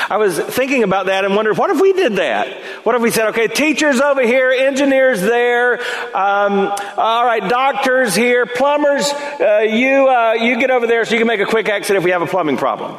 I 0.09 0.17
was 0.17 0.39
thinking 0.39 0.83
about 0.83 1.07
that 1.07 1.25
and 1.25 1.35
wondered, 1.35 1.57
what 1.57 1.69
if 1.69 1.79
we 1.79 1.93
did 1.93 2.15
that? 2.15 2.47
What 2.85 2.95
if 2.95 3.01
we 3.01 3.11
said, 3.11 3.29
okay, 3.29 3.47
teachers 3.47 3.99
over 3.99 4.25
here, 4.25 4.51
engineers 4.51 5.21
there, 5.21 5.79
um, 6.15 6.73
all 6.97 7.25
right, 7.25 7.47
doctors 7.47 8.15
here, 8.15 8.45
plumbers, 8.45 9.09
uh, 9.11 9.59
you, 9.69 10.07
uh, 10.07 10.33
you 10.33 10.59
get 10.59 10.71
over 10.71 10.87
there 10.87 11.05
so 11.05 11.13
you 11.13 11.19
can 11.19 11.27
make 11.27 11.41
a 11.41 11.45
quick 11.45 11.69
exit 11.69 11.95
if 11.95 12.03
we 12.03 12.11
have 12.11 12.21
a 12.21 12.27
plumbing 12.27 12.57
problem. 12.57 12.93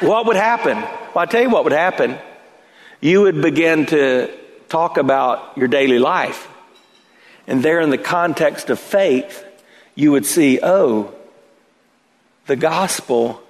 What 0.00 0.26
would 0.26 0.36
happen? 0.36 0.76
Well, 0.78 1.12
I'll 1.16 1.26
tell 1.26 1.42
you 1.42 1.50
what 1.50 1.64
would 1.64 1.72
happen. 1.72 2.18
You 3.00 3.22
would 3.22 3.42
begin 3.42 3.86
to 3.86 4.30
talk 4.68 4.96
about 4.96 5.56
your 5.56 5.68
daily 5.68 5.98
life. 5.98 6.48
And 7.46 7.62
there, 7.62 7.80
in 7.80 7.90
the 7.90 7.98
context 7.98 8.70
of 8.70 8.78
faith, 8.78 9.44
you 9.94 10.12
would 10.12 10.24
see, 10.24 10.60
oh, 10.62 11.14
the 12.46 12.56
gospel 12.56 13.42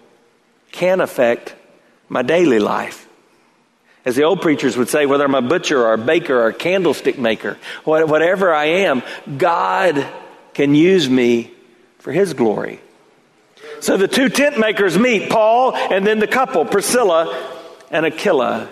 can 0.73 1.01
affect 1.01 1.55
my 2.09 2.23
daily 2.23 2.59
life. 2.59 3.09
As 4.05 4.17
the 4.17 4.25
old 4.25 4.43
preachers 4.43 4.77
would 4.77 4.89
say, 4.89 5.07
whether 5.07 5.25
I'm 5.25 5.35
a 5.35 5.43
butcher 5.43 5.83
or 5.83 5.95
a 5.95 5.99
baker 5.99 6.39
or 6.39 6.49
a 6.49 6.55
candlestick 6.55 7.19
maker, 7.19 7.57
whatever 7.85 8.53
I 8.53 8.67
am, 8.67 9.03
God 9.39 10.07
can 10.53 10.75
use 10.75 11.09
me 11.09 11.51
for 11.99 12.13
His 12.13 12.35
glory. 12.35 12.81
So 13.81 13.97
the 13.97 14.09
two 14.09 14.29
tent 14.29 14.59
makers 14.59 14.99
meet, 14.99 15.31
Paul 15.31 15.75
and 15.75 16.07
then 16.07 16.19
the 16.19 16.27
couple, 16.27 16.65
Priscilla 16.65 17.51
and 17.91 18.05
Aquila. 18.05 18.69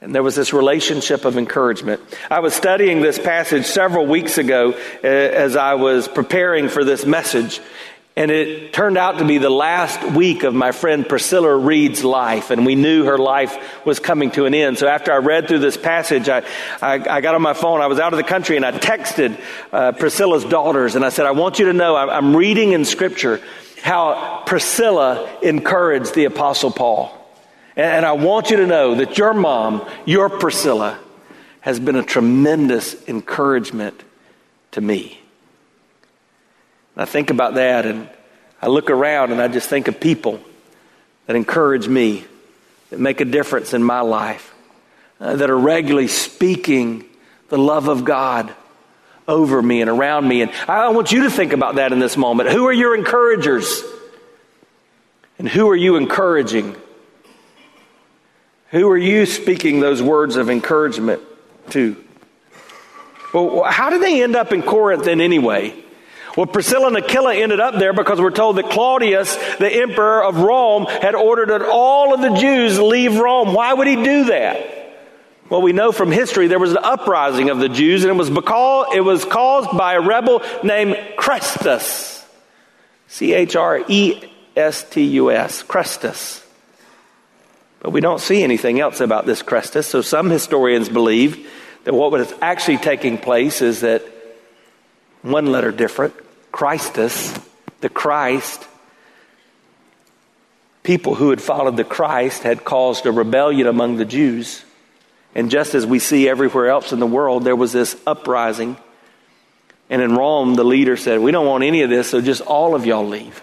And 0.00 0.14
there 0.14 0.22
was 0.22 0.34
this 0.34 0.52
relationship 0.52 1.24
of 1.24 1.38
encouragement. 1.38 2.00
I 2.30 2.40
was 2.40 2.54
studying 2.54 3.00
this 3.00 3.18
passage 3.18 3.64
several 3.64 4.06
weeks 4.06 4.36
ago 4.36 4.72
uh, 4.72 5.06
as 5.06 5.56
I 5.56 5.74
was 5.74 6.06
preparing 6.06 6.68
for 6.68 6.84
this 6.84 7.06
message. 7.06 7.60
And 8.18 8.30
it 8.30 8.72
turned 8.72 8.96
out 8.96 9.18
to 9.18 9.26
be 9.26 9.36
the 9.36 9.50
last 9.50 10.02
week 10.02 10.42
of 10.42 10.54
my 10.54 10.72
friend 10.72 11.06
Priscilla 11.06 11.54
Reed's 11.54 12.02
life, 12.02 12.50
and 12.50 12.64
we 12.64 12.74
knew 12.74 13.04
her 13.04 13.18
life 13.18 13.84
was 13.84 14.00
coming 14.00 14.30
to 14.30 14.46
an 14.46 14.54
end. 14.54 14.78
So 14.78 14.88
after 14.88 15.12
I 15.12 15.18
read 15.18 15.48
through 15.48 15.58
this 15.58 15.76
passage, 15.76 16.26
I, 16.30 16.42
I, 16.80 16.94
I 16.94 17.20
got 17.20 17.34
on 17.34 17.42
my 17.42 17.52
phone. 17.52 17.82
I 17.82 17.88
was 17.88 17.98
out 17.98 18.14
of 18.14 18.16
the 18.16 18.24
country, 18.24 18.56
and 18.56 18.64
I 18.64 18.72
texted 18.72 19.38
uh, 19.70 19.92
Priscilla's 19.92 20.46
daughters, 20.46 20.94
and 20.94 21.04
I 21.04 21.10
said, 21.10 21.26
I 21.26 21.32
want 21.32 21.58
you 21.58 21.66
to 21.66 21.74
know 21.74 21.94
I'm 21.94 22.34
reading 22.34 22.72
in 22.72 22.86
Scripture 22.86 23.42
how 23.82 24.44
Priscilla 24.46 25.30
encouraged 25.42 26.14
the 26.14 26.24
Apostle 26.24 26.70
Paul. 26.70 27.12
And 27.76 28.06
I 28.06 28.12
want 28.12 28.48
you 28.48 28.56
to 28.56 28.66
know 28.66 28.94
that 28.94 29.18
your 29.18 29.34
mom, 29.34 29.86
your 30.06 30.30
Priscilla, 30.30 30.98
has 31.60 31.78
been 31.78 31.96
a 31.96 32.02
tremendous 32.02 32.96
encouragement 33.06 34.02
to 34.70 34.80
me. 34.80 35.20
I 36.96 37.04
think 37.04 37.30
about 37.30 37.54
that 37.54 37.84
and 37.86 38.08
I 38.60 38.68
look 38.68 38.90
around 38.90 39.32
and 39.32 39.40
I 39.40 39.48
just 39.48 39.68
think 39.68 39.88
of 39.88 40.00
people 40.00 40.40
that 41.26 41.36
encourage 41.36 41.88
me, 41.88 42.24
that 42.90 42.98
make 42.98 43.20
a 43.20 43.24
difference 43.24 43.74
in 43.74 43.82
my 43.82 44.00
life, 44.00 44.54
uh, 45.20 45.36
that 45.36 45.50
are 45.50 45.58
regularly 45.58 46.08
speaking 46.08 47.04
the 47.48 47.58
love 47.58 47.88
of 47.88 48.04
God 48.04 48.54
over 49.28 49.60
me 49.60 49.80
and 49.80 49.90
around 49.90 50.26
me. 50.26 50.42
And 50.42 50.50
I 50.68 50.88
want 50.90 51.12
you 51.12 51.24
to 51.24 51.30
think 51.30 51.52
about 51.52 51.76
that 51.76 51.92
in 51.92 51.98
this 51.98 52.16
moment. 52.16 52.50
Who 52.50 52.66
are 52.66 52.72
your 52.72 52.94
encouragers? 52.94 53.82
And 55.38 55.48
who 55.48 55.68
are 55.68 55.76
you 55.76 55.96
encouraging? 55.96 56.76
Who 58.70 58.88
are 58.88 58.96
you 58.96 59.26
speaking 59.26 59.80
those 59.80 60.02
words 60.02 60.36
of 60.36 60.48
encouragement 60.48 61.20
to? 61.70 62.02
Well, 63.34 63.64
how 63.64 63.90
did 63.90 64.02
they 64.02 64.22
end 64.22 64.34
up 64.34 64.52
in 64.52 64.62
Corinth 64.62 65.04
then 65.04 65.20
anyway? 65.20 65.84
Well, 66.36 66.46
Priscilla 66.46 66.88
and 66.88 66.96
Aquila 66.98 67.34
ended 67.34 67.60
up 67.60 67.76
there 67.78 67.94
because 67.94 68.20
we're 68.20 68.30
told 68.30 68.56
that 68.56 68.68
Claudius, 68.70 69.34
the 69.56 69.72
emperor 69.72 70.22
of 70.22 70.36
Rome, 70.36 70.84
had 70.84 71.14
ordered 71.14 71.48
that 71.48 71.62
all 71.62 72.12
of 72.12 72.20
the 72.20 72.38
Jews 72.38 72.78
leave 72.78 73.16
Rome. 73.16 73.54
Why 73.54 73.72
would 73.72 73.86
he 73.86 73.96
do 73.96 74.24
that? 74.24 74.76
Well, 75.48 75.62
we 75.62 75.72
know 75.72 75.92
from 75.92 76.10
history 76.12 76.48
there 76.48 76.58
was 76.58 76.72
an 76.72 76.78
uprising 76.82 77.48
of 77.48 77.58
the 77.58 77.70
Jews, 77.70 78.04
and 78.04 78.10
it 78.10 78.16
was 78.16 78.28
because 78.28 78.88
it 78.94 79.00
was 79.00 79.24
caused 79.24 79.76
by 79.78 79.94
a 79.94 80.00
rebel 80.00 80.42
named 80.62 80.96
Chrestus. 81.16 82.22
C 83.08 83.32
H 83.32 83.56
R 83.56 83.82
E 83.88 84.22
S 84.56 84.82
T 84.82 85.02
U 85.04 85.30
S. 85.30 85.62
Chrestus. 85.62 86.44
But 87.80 87.90
we 87.90 88.00
don't 88.00 88.20
see 88.20 88.42
anything 88.42 88.80
else 88.80 89.00
about 89.00 89.24
this 89.24 89.42
Chrestus, 89.42 89.84
so 89.84 90.02
some 90.02 90.28
historians 90.28 90.88
believe 90.88 91.50
that 91.84 91.94
what 91.94 92.10
was 92.10 92.30
actually 92.42 92.78
taking 92.78 93.16
place 93.16 93.62
is 93.62 93.80
that 93.80 94.02
one 95.22 95.46
letter 95.46 95.70
different, 95.70 96.14
Christus, 96.56 97.38
the 97.82 97.90
Christ, 97.90 98.66
people 100.84 101.14
who 101.14 101.28
had 101.28 101.42
followed 101.42 101.76
the 101.76 101.84
Christ 101.84 102.44
had 102.44 102.64
caused 102.64 103.04
a 103.04 103.12
rebellion 103.12 103.66
among 103.66 103.98
the 103.98 104.06
Jews. 104.06 104.64
And 105.34 105.50
just 105.50 105.74
as 105.74 105.84
we 105.84 105.98
see 105.98 106.26
everywhere 106.26 106.70
else 106.70 106.94
in 106.94 106.98
the 106.98 107.06
world, 107.06 107.44
there 107.44 107.54
was 107.54 107.74
this 107.74 107.94
uprising. 108.06 108.78
And 109.90 110.00
in 110.00 110.16
Rome, 110.16 110.54
the 110.54 110.64
leader 110.64 110.96
said, 110.96 111.20
We 111.20 111.30
don't 111.30 111.44
want 111.44 111.62
any 111.62 111.82
of 111.82 111.90
this, 111.90 112.08
so 112.08 112.22
just 112.22 112.40
all 112.40 112.74
of 112.74 112.86
y'all 112.86 113.06
leave. 113.06 113.42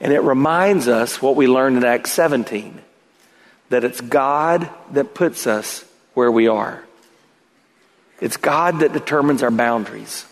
And 0.00 0.14
it 0.14 0.20
reminds 0.20 0.88
us 0.88 1.20
what 1.20 1.36
we 1.36 1.46
learned 1.46 1.76
in 1.76 1.84
Acts 1.84 2.10
17 2.12 2.80
that 3.68 3.84
it's 3.84 4.00
God 4.00 4.66
that 4.92 5.12
puts 5.12 5.46
us 5.46 5.84
where 6.14 6.32
we 6.32 6.48
are. 6.48 6.82
It's 8.18 8.38
God 8.38 8.80
that 8.80 8.94
determines 8.94 9.42
our 9.42 9.50
boundaries. 9.50 10.24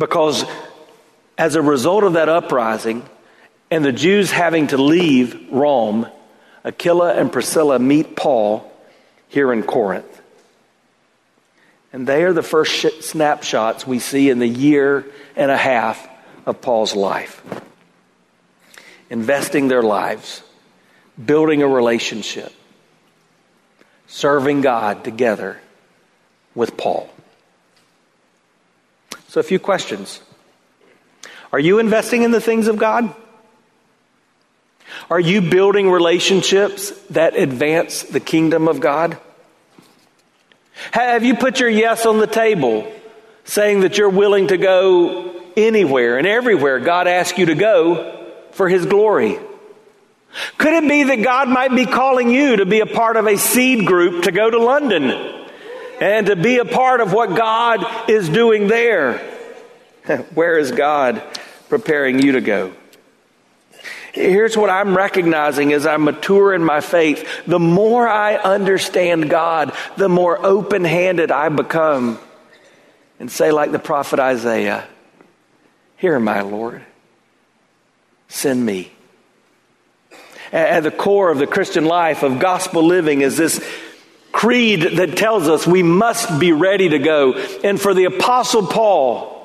Because 0.00 0.46
as 1.36 1.56
a 1.56 1.62
result 1.62 2.04
of 2.04 2.14
that 2.14 2.30
uprising 2.30 3.06
and 3.70 3.84
the 3.84 3.92
Jews 3.92 4.30
having 4.30 4.68
to 4.68 4.78
leave 4.78 5.52
Rome, 5.52 6.08
Aquila 6.64 7.14
and 7.16 7.30
Priscilla 7.30 7.78
meet 7.78 8.16
Paul 8.16 8.72
here 9.28 9.52
in 9.52 9.62
Corinth. 9.62 10.22
And 11.92 12.06
they 12.06 12.24
are 12.24 12.32
the 12.32 12.42
first 12.42 12.72
sh- 12.72 13.02
snapshots 13.02 13.86
we 13.86 13.98
see 13.98 14.30
in 14.30 14.38
the 14.38 14.48
year 14.48 15.04
and 15.36 15.50
a 15.50 15.56
half 15.56 16.08
of 16.46 16.62
Paul's 16.62 16.96
life. 16.96 17.42
Investing 19.10 19.68
their 19.68 19.82
lives, 19.82 20.42
building 21.22 21.62
a 21.62 21.68
relationship, 21.68 22.54
serving 24.06 24.62
God 24.62 25.04
together 25.04 25.60
with 26.54 26.78
Paul. 26.78 27.10
So, 29.30 29.38
a 29.38 29.44
few 29.44 29.60
questions. 29.60 30.20
Are 31.52 31.60
you 31.60 31.78
investing 31.78 32.24
in 32.24 32.32
the 32.32 32.40
things 32.40 32.66
of 32.66 32.78
God? 32.78 33.14
Are 35.08 35.20
you 35.20 35.40
building 35.40 35.88
relationships 35.88 36.90
that 37.10 37.36
advance 37.36 38.02
the 38.02 38.18
kingdom 38.18 38.66
of 38.66 38.80
God? 38.80 39.18
Have 40.90 41.22
you 41.22 41.36
put 41.36 41.60
your 41.60 41.68
yes 41.68 42.06
on 42.06 42.18
the 42.18 42.26
table, 42.26 42.92
saying 43.44 43.82
that 43.82 43.98
you're 43.98 44.08
willing 44.08 44.48
to 44.48 44.56
go 44.56 45.40
anywhere 45.56 46.18
and 46.18 46.26
everywhere 46.26 46.80
God 46.80 47.06
asks 47.06 47.38
you 47.38 47.46
to 47.46 47.54
go 47.54 48.32
for 48.50 48.68
His 48.68 48.84
glory? 48.84 49.38
Could 50.58 50.72
it 50.72 50.88
be 50.88 51.04
that 51.04 51.22
God 51.22 51.48
might 51.48 51.76
be 51.76 51.86
calling 51.86 52.30
you 52.30 52.56
to 52.56 52.66
be 52.66 52.80
a 52.80 52.86
part 52.86 53.16
of 53.16 53.28
a 53.28 53.36
seed 53.36 53.86
group 53.86 54.24
to 54.24 54.32
go 54.32 54.50
to 54.50 54.58
London 54.58 55.39
and 56.00 56.26
to 56.26 56.36
be 56.36 56.58
a 56.58 56.64
part 56.64 57.00
of 57.00 57.12
what 57.12 57.36
God 57.36 58.10
is 58.10 58.28
doing 58.28 58.66
there? 58.66 59.18
Where 60.34 60.58
is 60.58 60.72
God 60.72 61.22
preparing 61.68 62.20
you 62.20 62.32
to 62.32 62.40
go? 62.40 62.72
Here's 64.12 64.56
what 64.56 64.70
I'm 64.70 64.96
recognizing 64.96 65.72
as 65.72 65.86
I 65.86 65.96
mature 65.96 66.52
in 66.52 66.64
my 66.64 66.80
faith. 66.80 67.28
The 67.46 67.60
more 67.60 68.08
I 68.08 68.34
understand 68.34 69.30
God, 69.30 69.72
the 69.96 70.08
more 70.08 70.44
open 70.44 70.84
handed 70.84 71.30
I 71.30 71.48
become. 71.48 72.18
And 73.20 73.30
say, 73.30 73.52
like 73.52 73.70
the 73.70 73.78
prophet 73.78 74.18
Isaiah, 74.18 74.88
Here, 75.98 76.18
my 76.18 76.40
Lord, 76.40 76.82
send 78.28 78.64
me. 78.64 78.90
At 80.50 80.80
the 80.80 80.90
core 80.90 81.30
of 81.30 81.38
the 81.38 81.46
Christian 81.46 81.84
life, 81.84 82.24
of 82.24 82.40
gospel 82.40 82.82
living, 82.82 83.20
is 83.20 83.36
this 83.36 83.64
creed 84.32 84.82
that 84.96 85.16
tells 85.16 85.48
us 85.48 85.66
we 85.66 85.82
must 85.82 86.38
be 86.38 86.52
ready 86.52 86.90
to 86.90 86.98
go. 86.98 87.34
And 87.64 87.80
for 87.80 87.94
the 87.94 88.04
Apostle 88.04 88.66
Paul, 88.66 89.40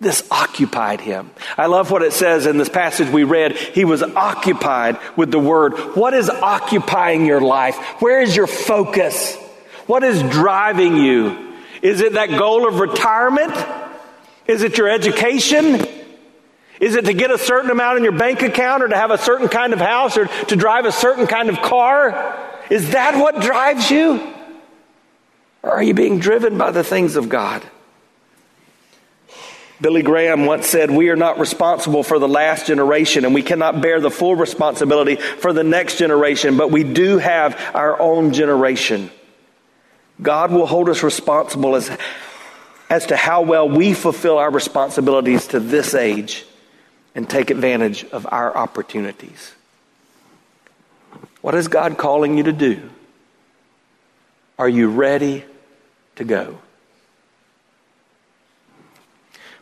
this 0.00 0.26
occupied 0.30 1.00
him. 1.00 1.30
I 1.56 1.66
love 1.66 1.90
what 1.90 2.02
it 2.02 2.12
says 2.12 2.46
in 2.46 2.58
this 2.58 2.68
passage 2.68 3.08
we 3.08 3.24
read. 3.24 3.52
He 3.56 3.84
was 3.84 4.02
occupied 4.02 4.98
with 5.16 5.30
the 5.30 5.38
word. 5.38 5.72
What 5.96 6.14
is 6.14 6.28
occupying 6.28 7.26
your 7.26 7.40
life? 7.40 7.76
Where 8.00 8.20
is 8.20 8.36
your 8.36 8.46
focus? 8.46 9.36
What 9.86 10.02
is 10.02 10.22
driving 10.22 10.96
you? 10.96 11.54
Is 11.80 12.00
it 12.00 12.14
that 12.14 12.30
goal 12.30 12.66
of 12.66 12.80
retirement? 12.80 13.54
Is 14.46 14.62
it 14.62 14.78
your 14.78 14.88
education? 14.88 15.86
Is 16.80 16.96
it 16.96 17.04
to 17.06 17.14
get 17.14 17.30
a 17.30 17.38
certain 17.38 17.70
amount 17.70 17.98
in 17.98 18.04
your 18.04 18.12
bank 18.12 18.42
account 18.42 18.82
or 18.82 18.88
to 18.88 18.96
have 18.96 19.10
a 19.10 19.18
certain 19.18 19.48
kind 19.48 19.72
of 19.72 19.78
house 19.78 20.16
or 20.16 20.26
to 20.26 20.56
drive 20.56 20.86
a 20.86 20.92
certain 20.92 21.26
kind 21.26 21.48
of 21.48 21.62
car? 21.62 22.53
Is 22.70 22.90
that 22.90 23.16
what 23.16 23.40
drives 23.40 23.90
you? 23.90 24.34
Or 25.62 25.72
are 25.72 25.82
you 25.82 25.94
being 25.94 26.18
driven 26.18 26.58
by 26.58 26.70
the 26.70 26.84
things 26.84 27.16
of 27.16 27.28
God? 27.28 27.62
Billy 29.80 30.02
Graham 30.02 30.46
once 30.46 30.66
said, 30.66 30.90
We 30.90 31.08
are 31.10 31.16
not 31.16 31.38
responsible 31.38 32.02
for 32.02 32.18
the 32.18 32.28
last 32.28 32.66
generation 32.66 33.24
and 33.24 33.34
we 33.34 33.42
cannot 33.42 33.80
bear 33.80 34.00
the 34.00 34.10
full 34.10 34.36
responsibility 34.36 35.16
for 35.16 35.52
the 35.52 35.64
next 35.64 35.98
generation, 35.98 36.56
but 36.56 36.70
we 36.70 36.84
do 36.84 37.18
have 37.18 37.58
our 37.74 38.00
own 38.00 38.32
generation. 38.32 39.10
God 40.22 40.52
will 40.52 40.66
hold 40.66 40.88
us 40.88 41.02
responsible 41.02 41.74
as, 41.74 41.90
as 42.88 43.06
to 43.06 43.16
how 43.16 43.42
well 43.42 43.68
we 43.68 43.94
fulfill 43.94 44.38
our 44.38 44.50
responsibilities 44.50 45.48
to 45.48 45.60
this 45.60 45.94
age 45.94 46.44
and 47.14 47.28
take 47.28 47.50
advantage 47.50 48.04
of 48.04 48.26
our 48.30 48.56
opportunities. 48.56 49.54
What 51.44 51.54
is 51.54 51.68
God 51.68 51.98
calling 51.98 52.38
you 52.38 52.44
to 52.44 52.52
do? 52.52 52.88
Are 54.58 54.66
you 54.66 54.88
ready 54.88 55.44
to 56.16 56.24
go? 56.24 56.56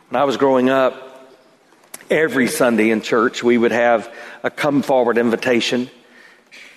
When 0.07 0.21
I 0.21 0.23
was 0.23 0.37
growing 0.37 0.69
up, 0.69 1.27
every 2.09 2.47
Sunday 2.47 2.89
in 2.89 3.01
church, 3.01 3.43
we 3.43 3.57
would 3.57 3.73
have 3.73 4.09
a 4.43 4.49
come 4.49 4.81
forward 4.81 5.17
invitation. 5.17 5.89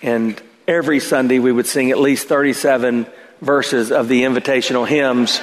And 0.01 0.41
every 0.67 0.99
Sunday, 0.99 1.39
we 1.39 1.53
would 1.53 1.67
sing 1.67 1.89
at 1.91 1.99
least 1.99 2.27
37 2.27 3.07
verses 3.39 3.93
of 3.93 4.09
the 4.09 4.23
invitational 4.23 4.85
hymns 4.85 5.39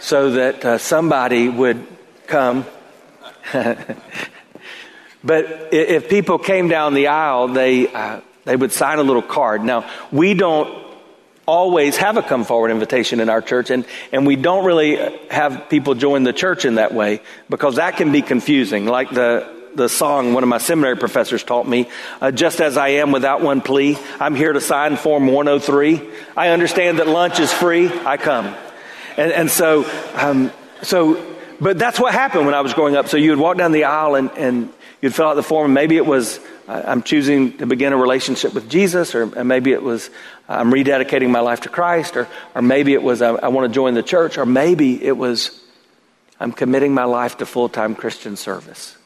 so 0.00 0.32
that 0.32 0.64
uh, 0.64 0.78
somebody 0.78 1.48
would 1.48 1.86
come. 2.26 2.66
but 3.52 3.94
if 5.70 6.08
people 6.08 6.40
came 6.40 6.66
down 6.66 6.94
the 6.94 7.06
aisle, 7.06 7.46
they, 7.46 7.86
uh, 7.86 8.22
they 8.48 8.56
would 8.56 8.72
sign 8.72 8.98
a 8.98 9.02
little 9.02 9.20
card. 9.20 9.62
Now, 9.62 9.86
we 10.10 10.32
don't 10.32 10.86
always 11.44 11.98
have 11.98 12.16
a 12.16 12.22
come 12.22 12.46
forward 12.46 12.70
invitation 12.70 13.20
in 13.20 13.28
our 13.28 13.42
church, 13.42 13.68
and, 13.68 13.84
and 14.10 14.26
we 14.26 14.36
don't 14.36 14.64
really 14.64 14.96
have 15.30 15.68
people 15.68 15.94
join 15.94 16.22
the 16.22 16.32
church 16.32 16.64
in 16.64 16.76
that 16.76 16.94
way 16.94 17.20
because 17.50 17.76
that 17.76 17.98
can 17.98 18.10
be 18.10 18.22
confusing. 18.22 18.86
Like 18.86 19.10
the, 19.10 19.70
the 19.74 19.86
song 19.86 20.32
one 20.32 20.42
of 20.42 20.48
my 20.48 20.56
seminary 20.56 20.96
professors 20.96 21.44
taught 21.44 21.68
me, 21.68 21.90
uh, 22.22 22.30
just 22.30 22.62
as 22.62 22.78
I 22.78 22.88
am 22.88 23.12
without 23.12 23.42
one 23.42 23.60
plea, 23.60 23.98
I'm 24.18 24.34
here 24.34 24.54
to 24.54 24.62
sign 24.62 24.96
Form 24.96 25.26
103. 25.26 26.08
I 26.34 26.48
understand 26.48 27.00
that 27.00 27.06
lunch 27.06 27.40
is 27.40 27.52
free, 27.52 27.88
I 27.92 28.16
come. 28.16 28.46
And, 29.18 29.30
and 29.30 29.50
so, 29.50 29.84
um, 30.14 30.50
so, 30.80 31.37
but 31.60 31.78
that's 31.78 31.98
what 31.98 32.12
happened 32.12 32.46
when 32.46 32.54
I 32.54 32.60
was 32.60 32.74
growing 32.74 32.96
up. 32.96 33.08
So 33.08 33.16
you 33.16 33.30
would 33.30 33.38
walk 33.38 33.56
down 33.56 33.72
the 33.72 33.84
aisle 33.84 34.14
and, 34.14 34.30
and 34.32 34.72
you'd 35.00 35.14
fill 35.14 35.26
out 35.26 35.34
the 35.34 35.42
form, 35.42 35.66
and 35.66 35.74
maybe 35.74 35.96
it 35.96 36.06
was 36.06 36.40
I'm 36.68 37.02
choosing 37.02 37.56
to 37.58 37.66
begin 37.66 37.92
a 37.92 37.96
relationship 37.96 38.52
with 38.52 38.68
Jesus, 38.68 39.14
or 39.14 39.26
maybe 39.44 39.72
it 39.72 39.82
was 39.82 40.10
I'm 40.48 40.70
rededicating 40.70 41.30
my 41.30 41.40
life 41.40 41.62
to 41.62 41.68
Christ, 41.68 42.16
or, 42.16 42.28
or 42.54 42.62
maybe 42.62 42.92
it 42.92 43.02
was 43.02 43.22
I, 43.22 43.30
I 43.30 43.48
want 43.48 43.70
to 43.70 43.74
join 43.74 43.94
the 43.94 44.02
church, 44.02 44.36
or 44.38 44.44
maybe 44.44 45.02
it 45.02 45.16
was 45.16 45.62
I'm 46.38 46.52
committing 46.52 46.94
my 46.94 47.04
life 47.04 47.38
to 47.38 47.46
full 47.46 47.68
time 47.68 47.94
Christian 47.94 48.36
service. 48.36 48.96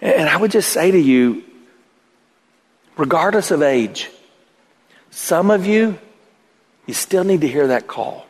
And 0.00 0.28
I 0.28 0.36
would 0.36 0.50
just 0.50 0.70
say 0.70 0.90
to 0.90 0.98
you, 0.98 1.44
regardless 2.96 3.50
of 3.50 3.62
age, 3.62 4.10
some 5.10 5.50
of 5.50 5.64
you, 5.66 5.98
you 6.86 6.94
still 6.94 7.24
need 7.24 7.40
to 7.40 7.48
hear 7.48 7.68
that 7.68 7.86
call. 7.86 8.26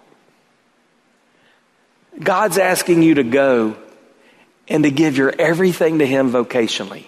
God's 2.20 2.58
asking 2.58 3.02
you 3.02 3.14
to 3.14 3.24
go 3.24 3.76
and 4.68 4.84
to 4.84 4.90
give 4.90 5.16
your 5.16 5.32
everything 5.36 5.98
to 5.98 6.06
Him 6.06 6.30
vocationally. 6.30 7.06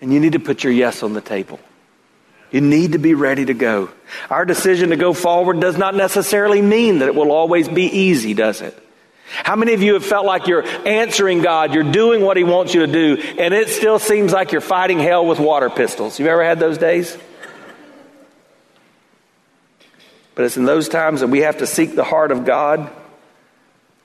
And 0.00 0.12
you 0.12 0.20
need 0.20 0.32
to 0.32 0.40
put 0.40 0.64
your 0.64 0.72
yes 0.72 1.02
on 1.02 1.12
the 1.12 1.20
table. 1.20 1.60
You 2.50 2.60
need 2.60 2.92
to 2.92 2.98
be 2.98 3.14
ready 3.14 3.46
to 3.46 3.54
go. 3.54 3.90
Our 4.30 4.44
decision 4.44 4.90
to 4.90 4.96
go 4.96 5.12
forward 5.12 5.60
does 5.60 5.76
not 5.76 5.94
necessarily 5.94 6.62
mean 6.62 6.98
that 6.98 7.08
it 7.08 7.14
will 7.14 7.32
always 7.32 7.68
be 7.68 7.84
easy, 7.84 8.34
does 8.34 8.60
it? 8.60 8.78
How 9.26 9.56
many 9.56 9.72
of 9.72 9.82
you 9.82 9.94
have 9.94 10.04
felt 10.04 10.26
like 10.26 10.46
you're 10.46 10.64
answering 10.86 11.40
God, 11.40 11.72
you're 11.72 11.90
doing 11.90 12.20
what 12.20 12.36
He 12.36 12.44
wants 12.44 12.74
you 12.74 12.86
to 12.86 12.92
do, 12.92 13.16
and 13.38 13.54
it 13.54 13.68
still 13.68 13.98
seems 13.98 14.32
like 14.32 14.52
you're 14.52 14.60
fighting 14.60 14.98
hell 14.98 15.26
with 15.26 15.40
water 15.40 15.70
pistols? 15.70 16.20
You 16.20 16.26
ever 16.26 16.44
had 16.44 16.60
those 16.60 16.78
days? 16.78 17.16
But 20.34 20.44
it's 20.44 20.56
in 20.56 20.64
those 20.64 20.88
times 20.88 21.20
that 21.20 21.28
we 21.28 21.40
have 21.40 21.58
to 21.58 21.66
seek 21.66 21.94
the 21.94 22.04
heart 22.04 22.30
of 22.30 22.44
God 22.44 22.90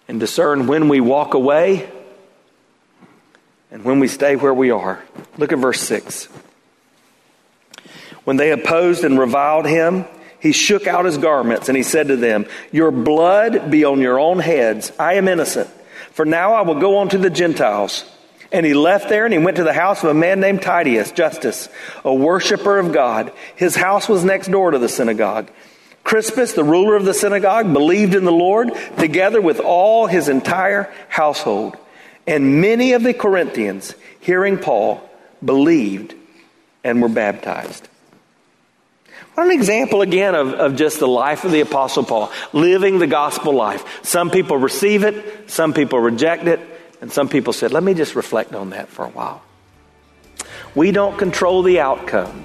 and 0.09 0.19
discern 0.19 0.65
when 0.65 0.89
we 0.89 0.99
walk 0.99 1.35
away 1.35 1.87
and 3.71 3.83
when 3.83 3.99
we 3.99 4.07
stay 4.07 4.35
where 4.35 4.53
we 4.53 4.71
are. 4.71 5.01
Look 5.37 5.53
at 5.53 5.59
verse 5.59 5.79
6. 5.81 6.25
When 8.23 8.35
they 8.35 8.51
opposed 8.51 9.03
and 9.03 9.19
reviled 9.19 9.67
him, 9.67 10.05
he 10.39 10.51
shook 10.51 10.87
out 10.87 11.05
his 11.05 11.19
garments 11.19 11.69
and 11.69 11.77
he 11.77 11.83
said 11.83 12.07
to 12.07 12.15
them, 12.15 12.47
Your 12.71 12.89
blood 12.89 13.69
be 13.69 13.85
on 13.85 14.01
your 14.01 14.19
own 14.19 14.39
heads. 14.39 14.91
I 14.97 15.13
am 15.13 15.27
innocent. 15.27 15.69
For 16.11 16.25
now 16.25 16.53
I 16.53 16.61
will 16.61 16.79
go 16.79 16.97
on 16.97 17.09
to 17.09 17.19
the 17.19 17.29
Gentiles. 17.29 18.03
And 18.51 18.65
he 18.65 18.73
left 18.73 19.09
there 19.09 19.25
and 19.25 19.33
he 19.33 19.39
went 19.39 19.57
to 19.57 19.63
the 19.63 19.73
house 19.73 20.03
of 20.03 20.09
a 20.09 20.13
man 20.15 20.39
named 20.39 20.63
Titius, 20.63 21.11
Justus, 21.11 21.69
a 22.03 22.11
worshiper 22.13 22.79
of 22.79 22.91
God. 22.91 23.31
His 23.55 23.75
house 23.75 24.09
was 24.09 24.23
next 24.23 24.47
door 24.47 24.71
to 24.71 24.79
the 24.79 24.89
synagogue. 24.89 25.51
Crispus, 26.03 26.53
the 26.53 26.63
ruler 26.63 26.95
of 26.95 27.05
the 27.05 27.13
synagogue, 27.13 27.71
believed 27.71 28.15
in 28.15 28.25
the 28.25 28.31
Lord 28.31 28.71
together 28.97 29.41
with 29.41 29.59
all 29.59 30.07
his 30.07 30.27
entire 30.27 30.91
household. 31.07 31.77
And 32.25 32.61
many 32.61 32.93
of 32.93 33.03
the 33.03 33.13
Corinthians, 33.13 33.93
hearing 34.19 34.57
Paul, 34.57 35.07
believed 35.43 36.15
and 36.83 37.01
were 37.01 37.09
baptized. 37.09 37.87
What 39.33 39.45
an 39.45 39.51
example 39.51 40.01
again 40.01 40.35
of, 40.35 40.53
of 40.53 40.75
just 40.75 40.99
the 40.99 41.07
life 41.07 41.45
of 41.45 41.51
the 41.51 41.61
Apostle 41.61 42.03
Paul, 42.03 42.31
living 42.51 42.99
the 42.99 43.07
gospel 43.07 43.53
life. 43.53 44.03
Some 44.05 44.31
people 44.31 44.57
receive 44.57 45.03
it, 45.03 45.49
some 45.49 45.73
people 45.73 45.99
reject 45.99 46.45
it, 46.45 46.59
and 47.01 47.11
some 47.11 47.29
people 47.29 47.53
said, 47.53 47.71
let 47.71 47.83
me 47.83 47.93
just 47.93 48.15
reflect 48.15 48.53
on 48.53 48.71
that 48.71 48.89
for 48.89 49.05
a 49.05 49.09
while. 49.09 49.41
We 50.75 50.91
don't 50.91 51.17
control 51.17 51.63
the 51.63 51.79
outcome, 51.79 52.43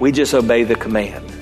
we 0.00 0.10
just 0.10 0.32
obey 0.32 0.64
the 0.64 0.74
command. 0.74 1.41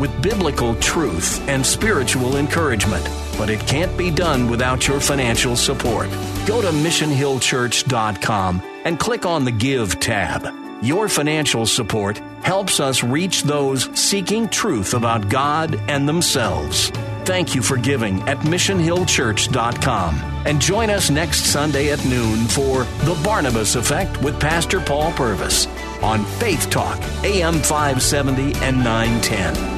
with 0.00 0.22
biblical 0.22 0.74
truth 0.76 1.46
and 1.48 1.64
spiritual 1.64 2.36
encouragement, 2.36 3.04
but 3.36 3.50
it 3.50 3.60
can't 3.66 3.96
be 3.96 4.10
done 4.10 4.48
without 4.48 4.86
your 4.86 5.00
financial 5.00 5.56
support. 5.56 6.08
Go 6.46 6.62
to 6.62 6.68
missionhillchurch.com 6.68 8.62
and 8.84 8.98
click 8.98 9.26
on 9.26 9.44
the 9.44 9.52
Give 9.52 9.98
tab. 10.00 10.46
Your 10.82 11.08
financial 11.08 11.66
support 11.66 12.18
helps 12.42 12.78
us 12.78 13.02
reach 13.02 13.42
those 13.42 13.90
seeking 13.98 14.48
truth 14.48 14.94
about 14.94 15.28
God 15.28 15.74
and 15.88 16.08
themselves. 16.08 16.90
Thank 17.24 17.54
you 17.54 17.60
for 17.60 17.76
giving 17.76 18.22
at 18.22 18.38
missionhillchurch.com. 18.38 20.14
And 20.46 20.60
join 20.60 20.88
us 20.88 21.10
next 21.10 21.44
Sunday 21.44 21.90
at 21.92 22.02
noon 22.06 22.46
for 22.46 22.84
The 23.04 23.20
Barnabas 23.22 23.74
Effect 23.74 24.22
with 24.22 24.40
Pastor 24.40 24.80
Paul 24.80 25.12
Purvis 25.12 25.66
on 26.02 26.24
Faith 26.24 26.70
Talk, 26.70 26.98
AM 27.24 27.54
570 27.60 28.54
and 28.64 28.78
910. 28.78 29.77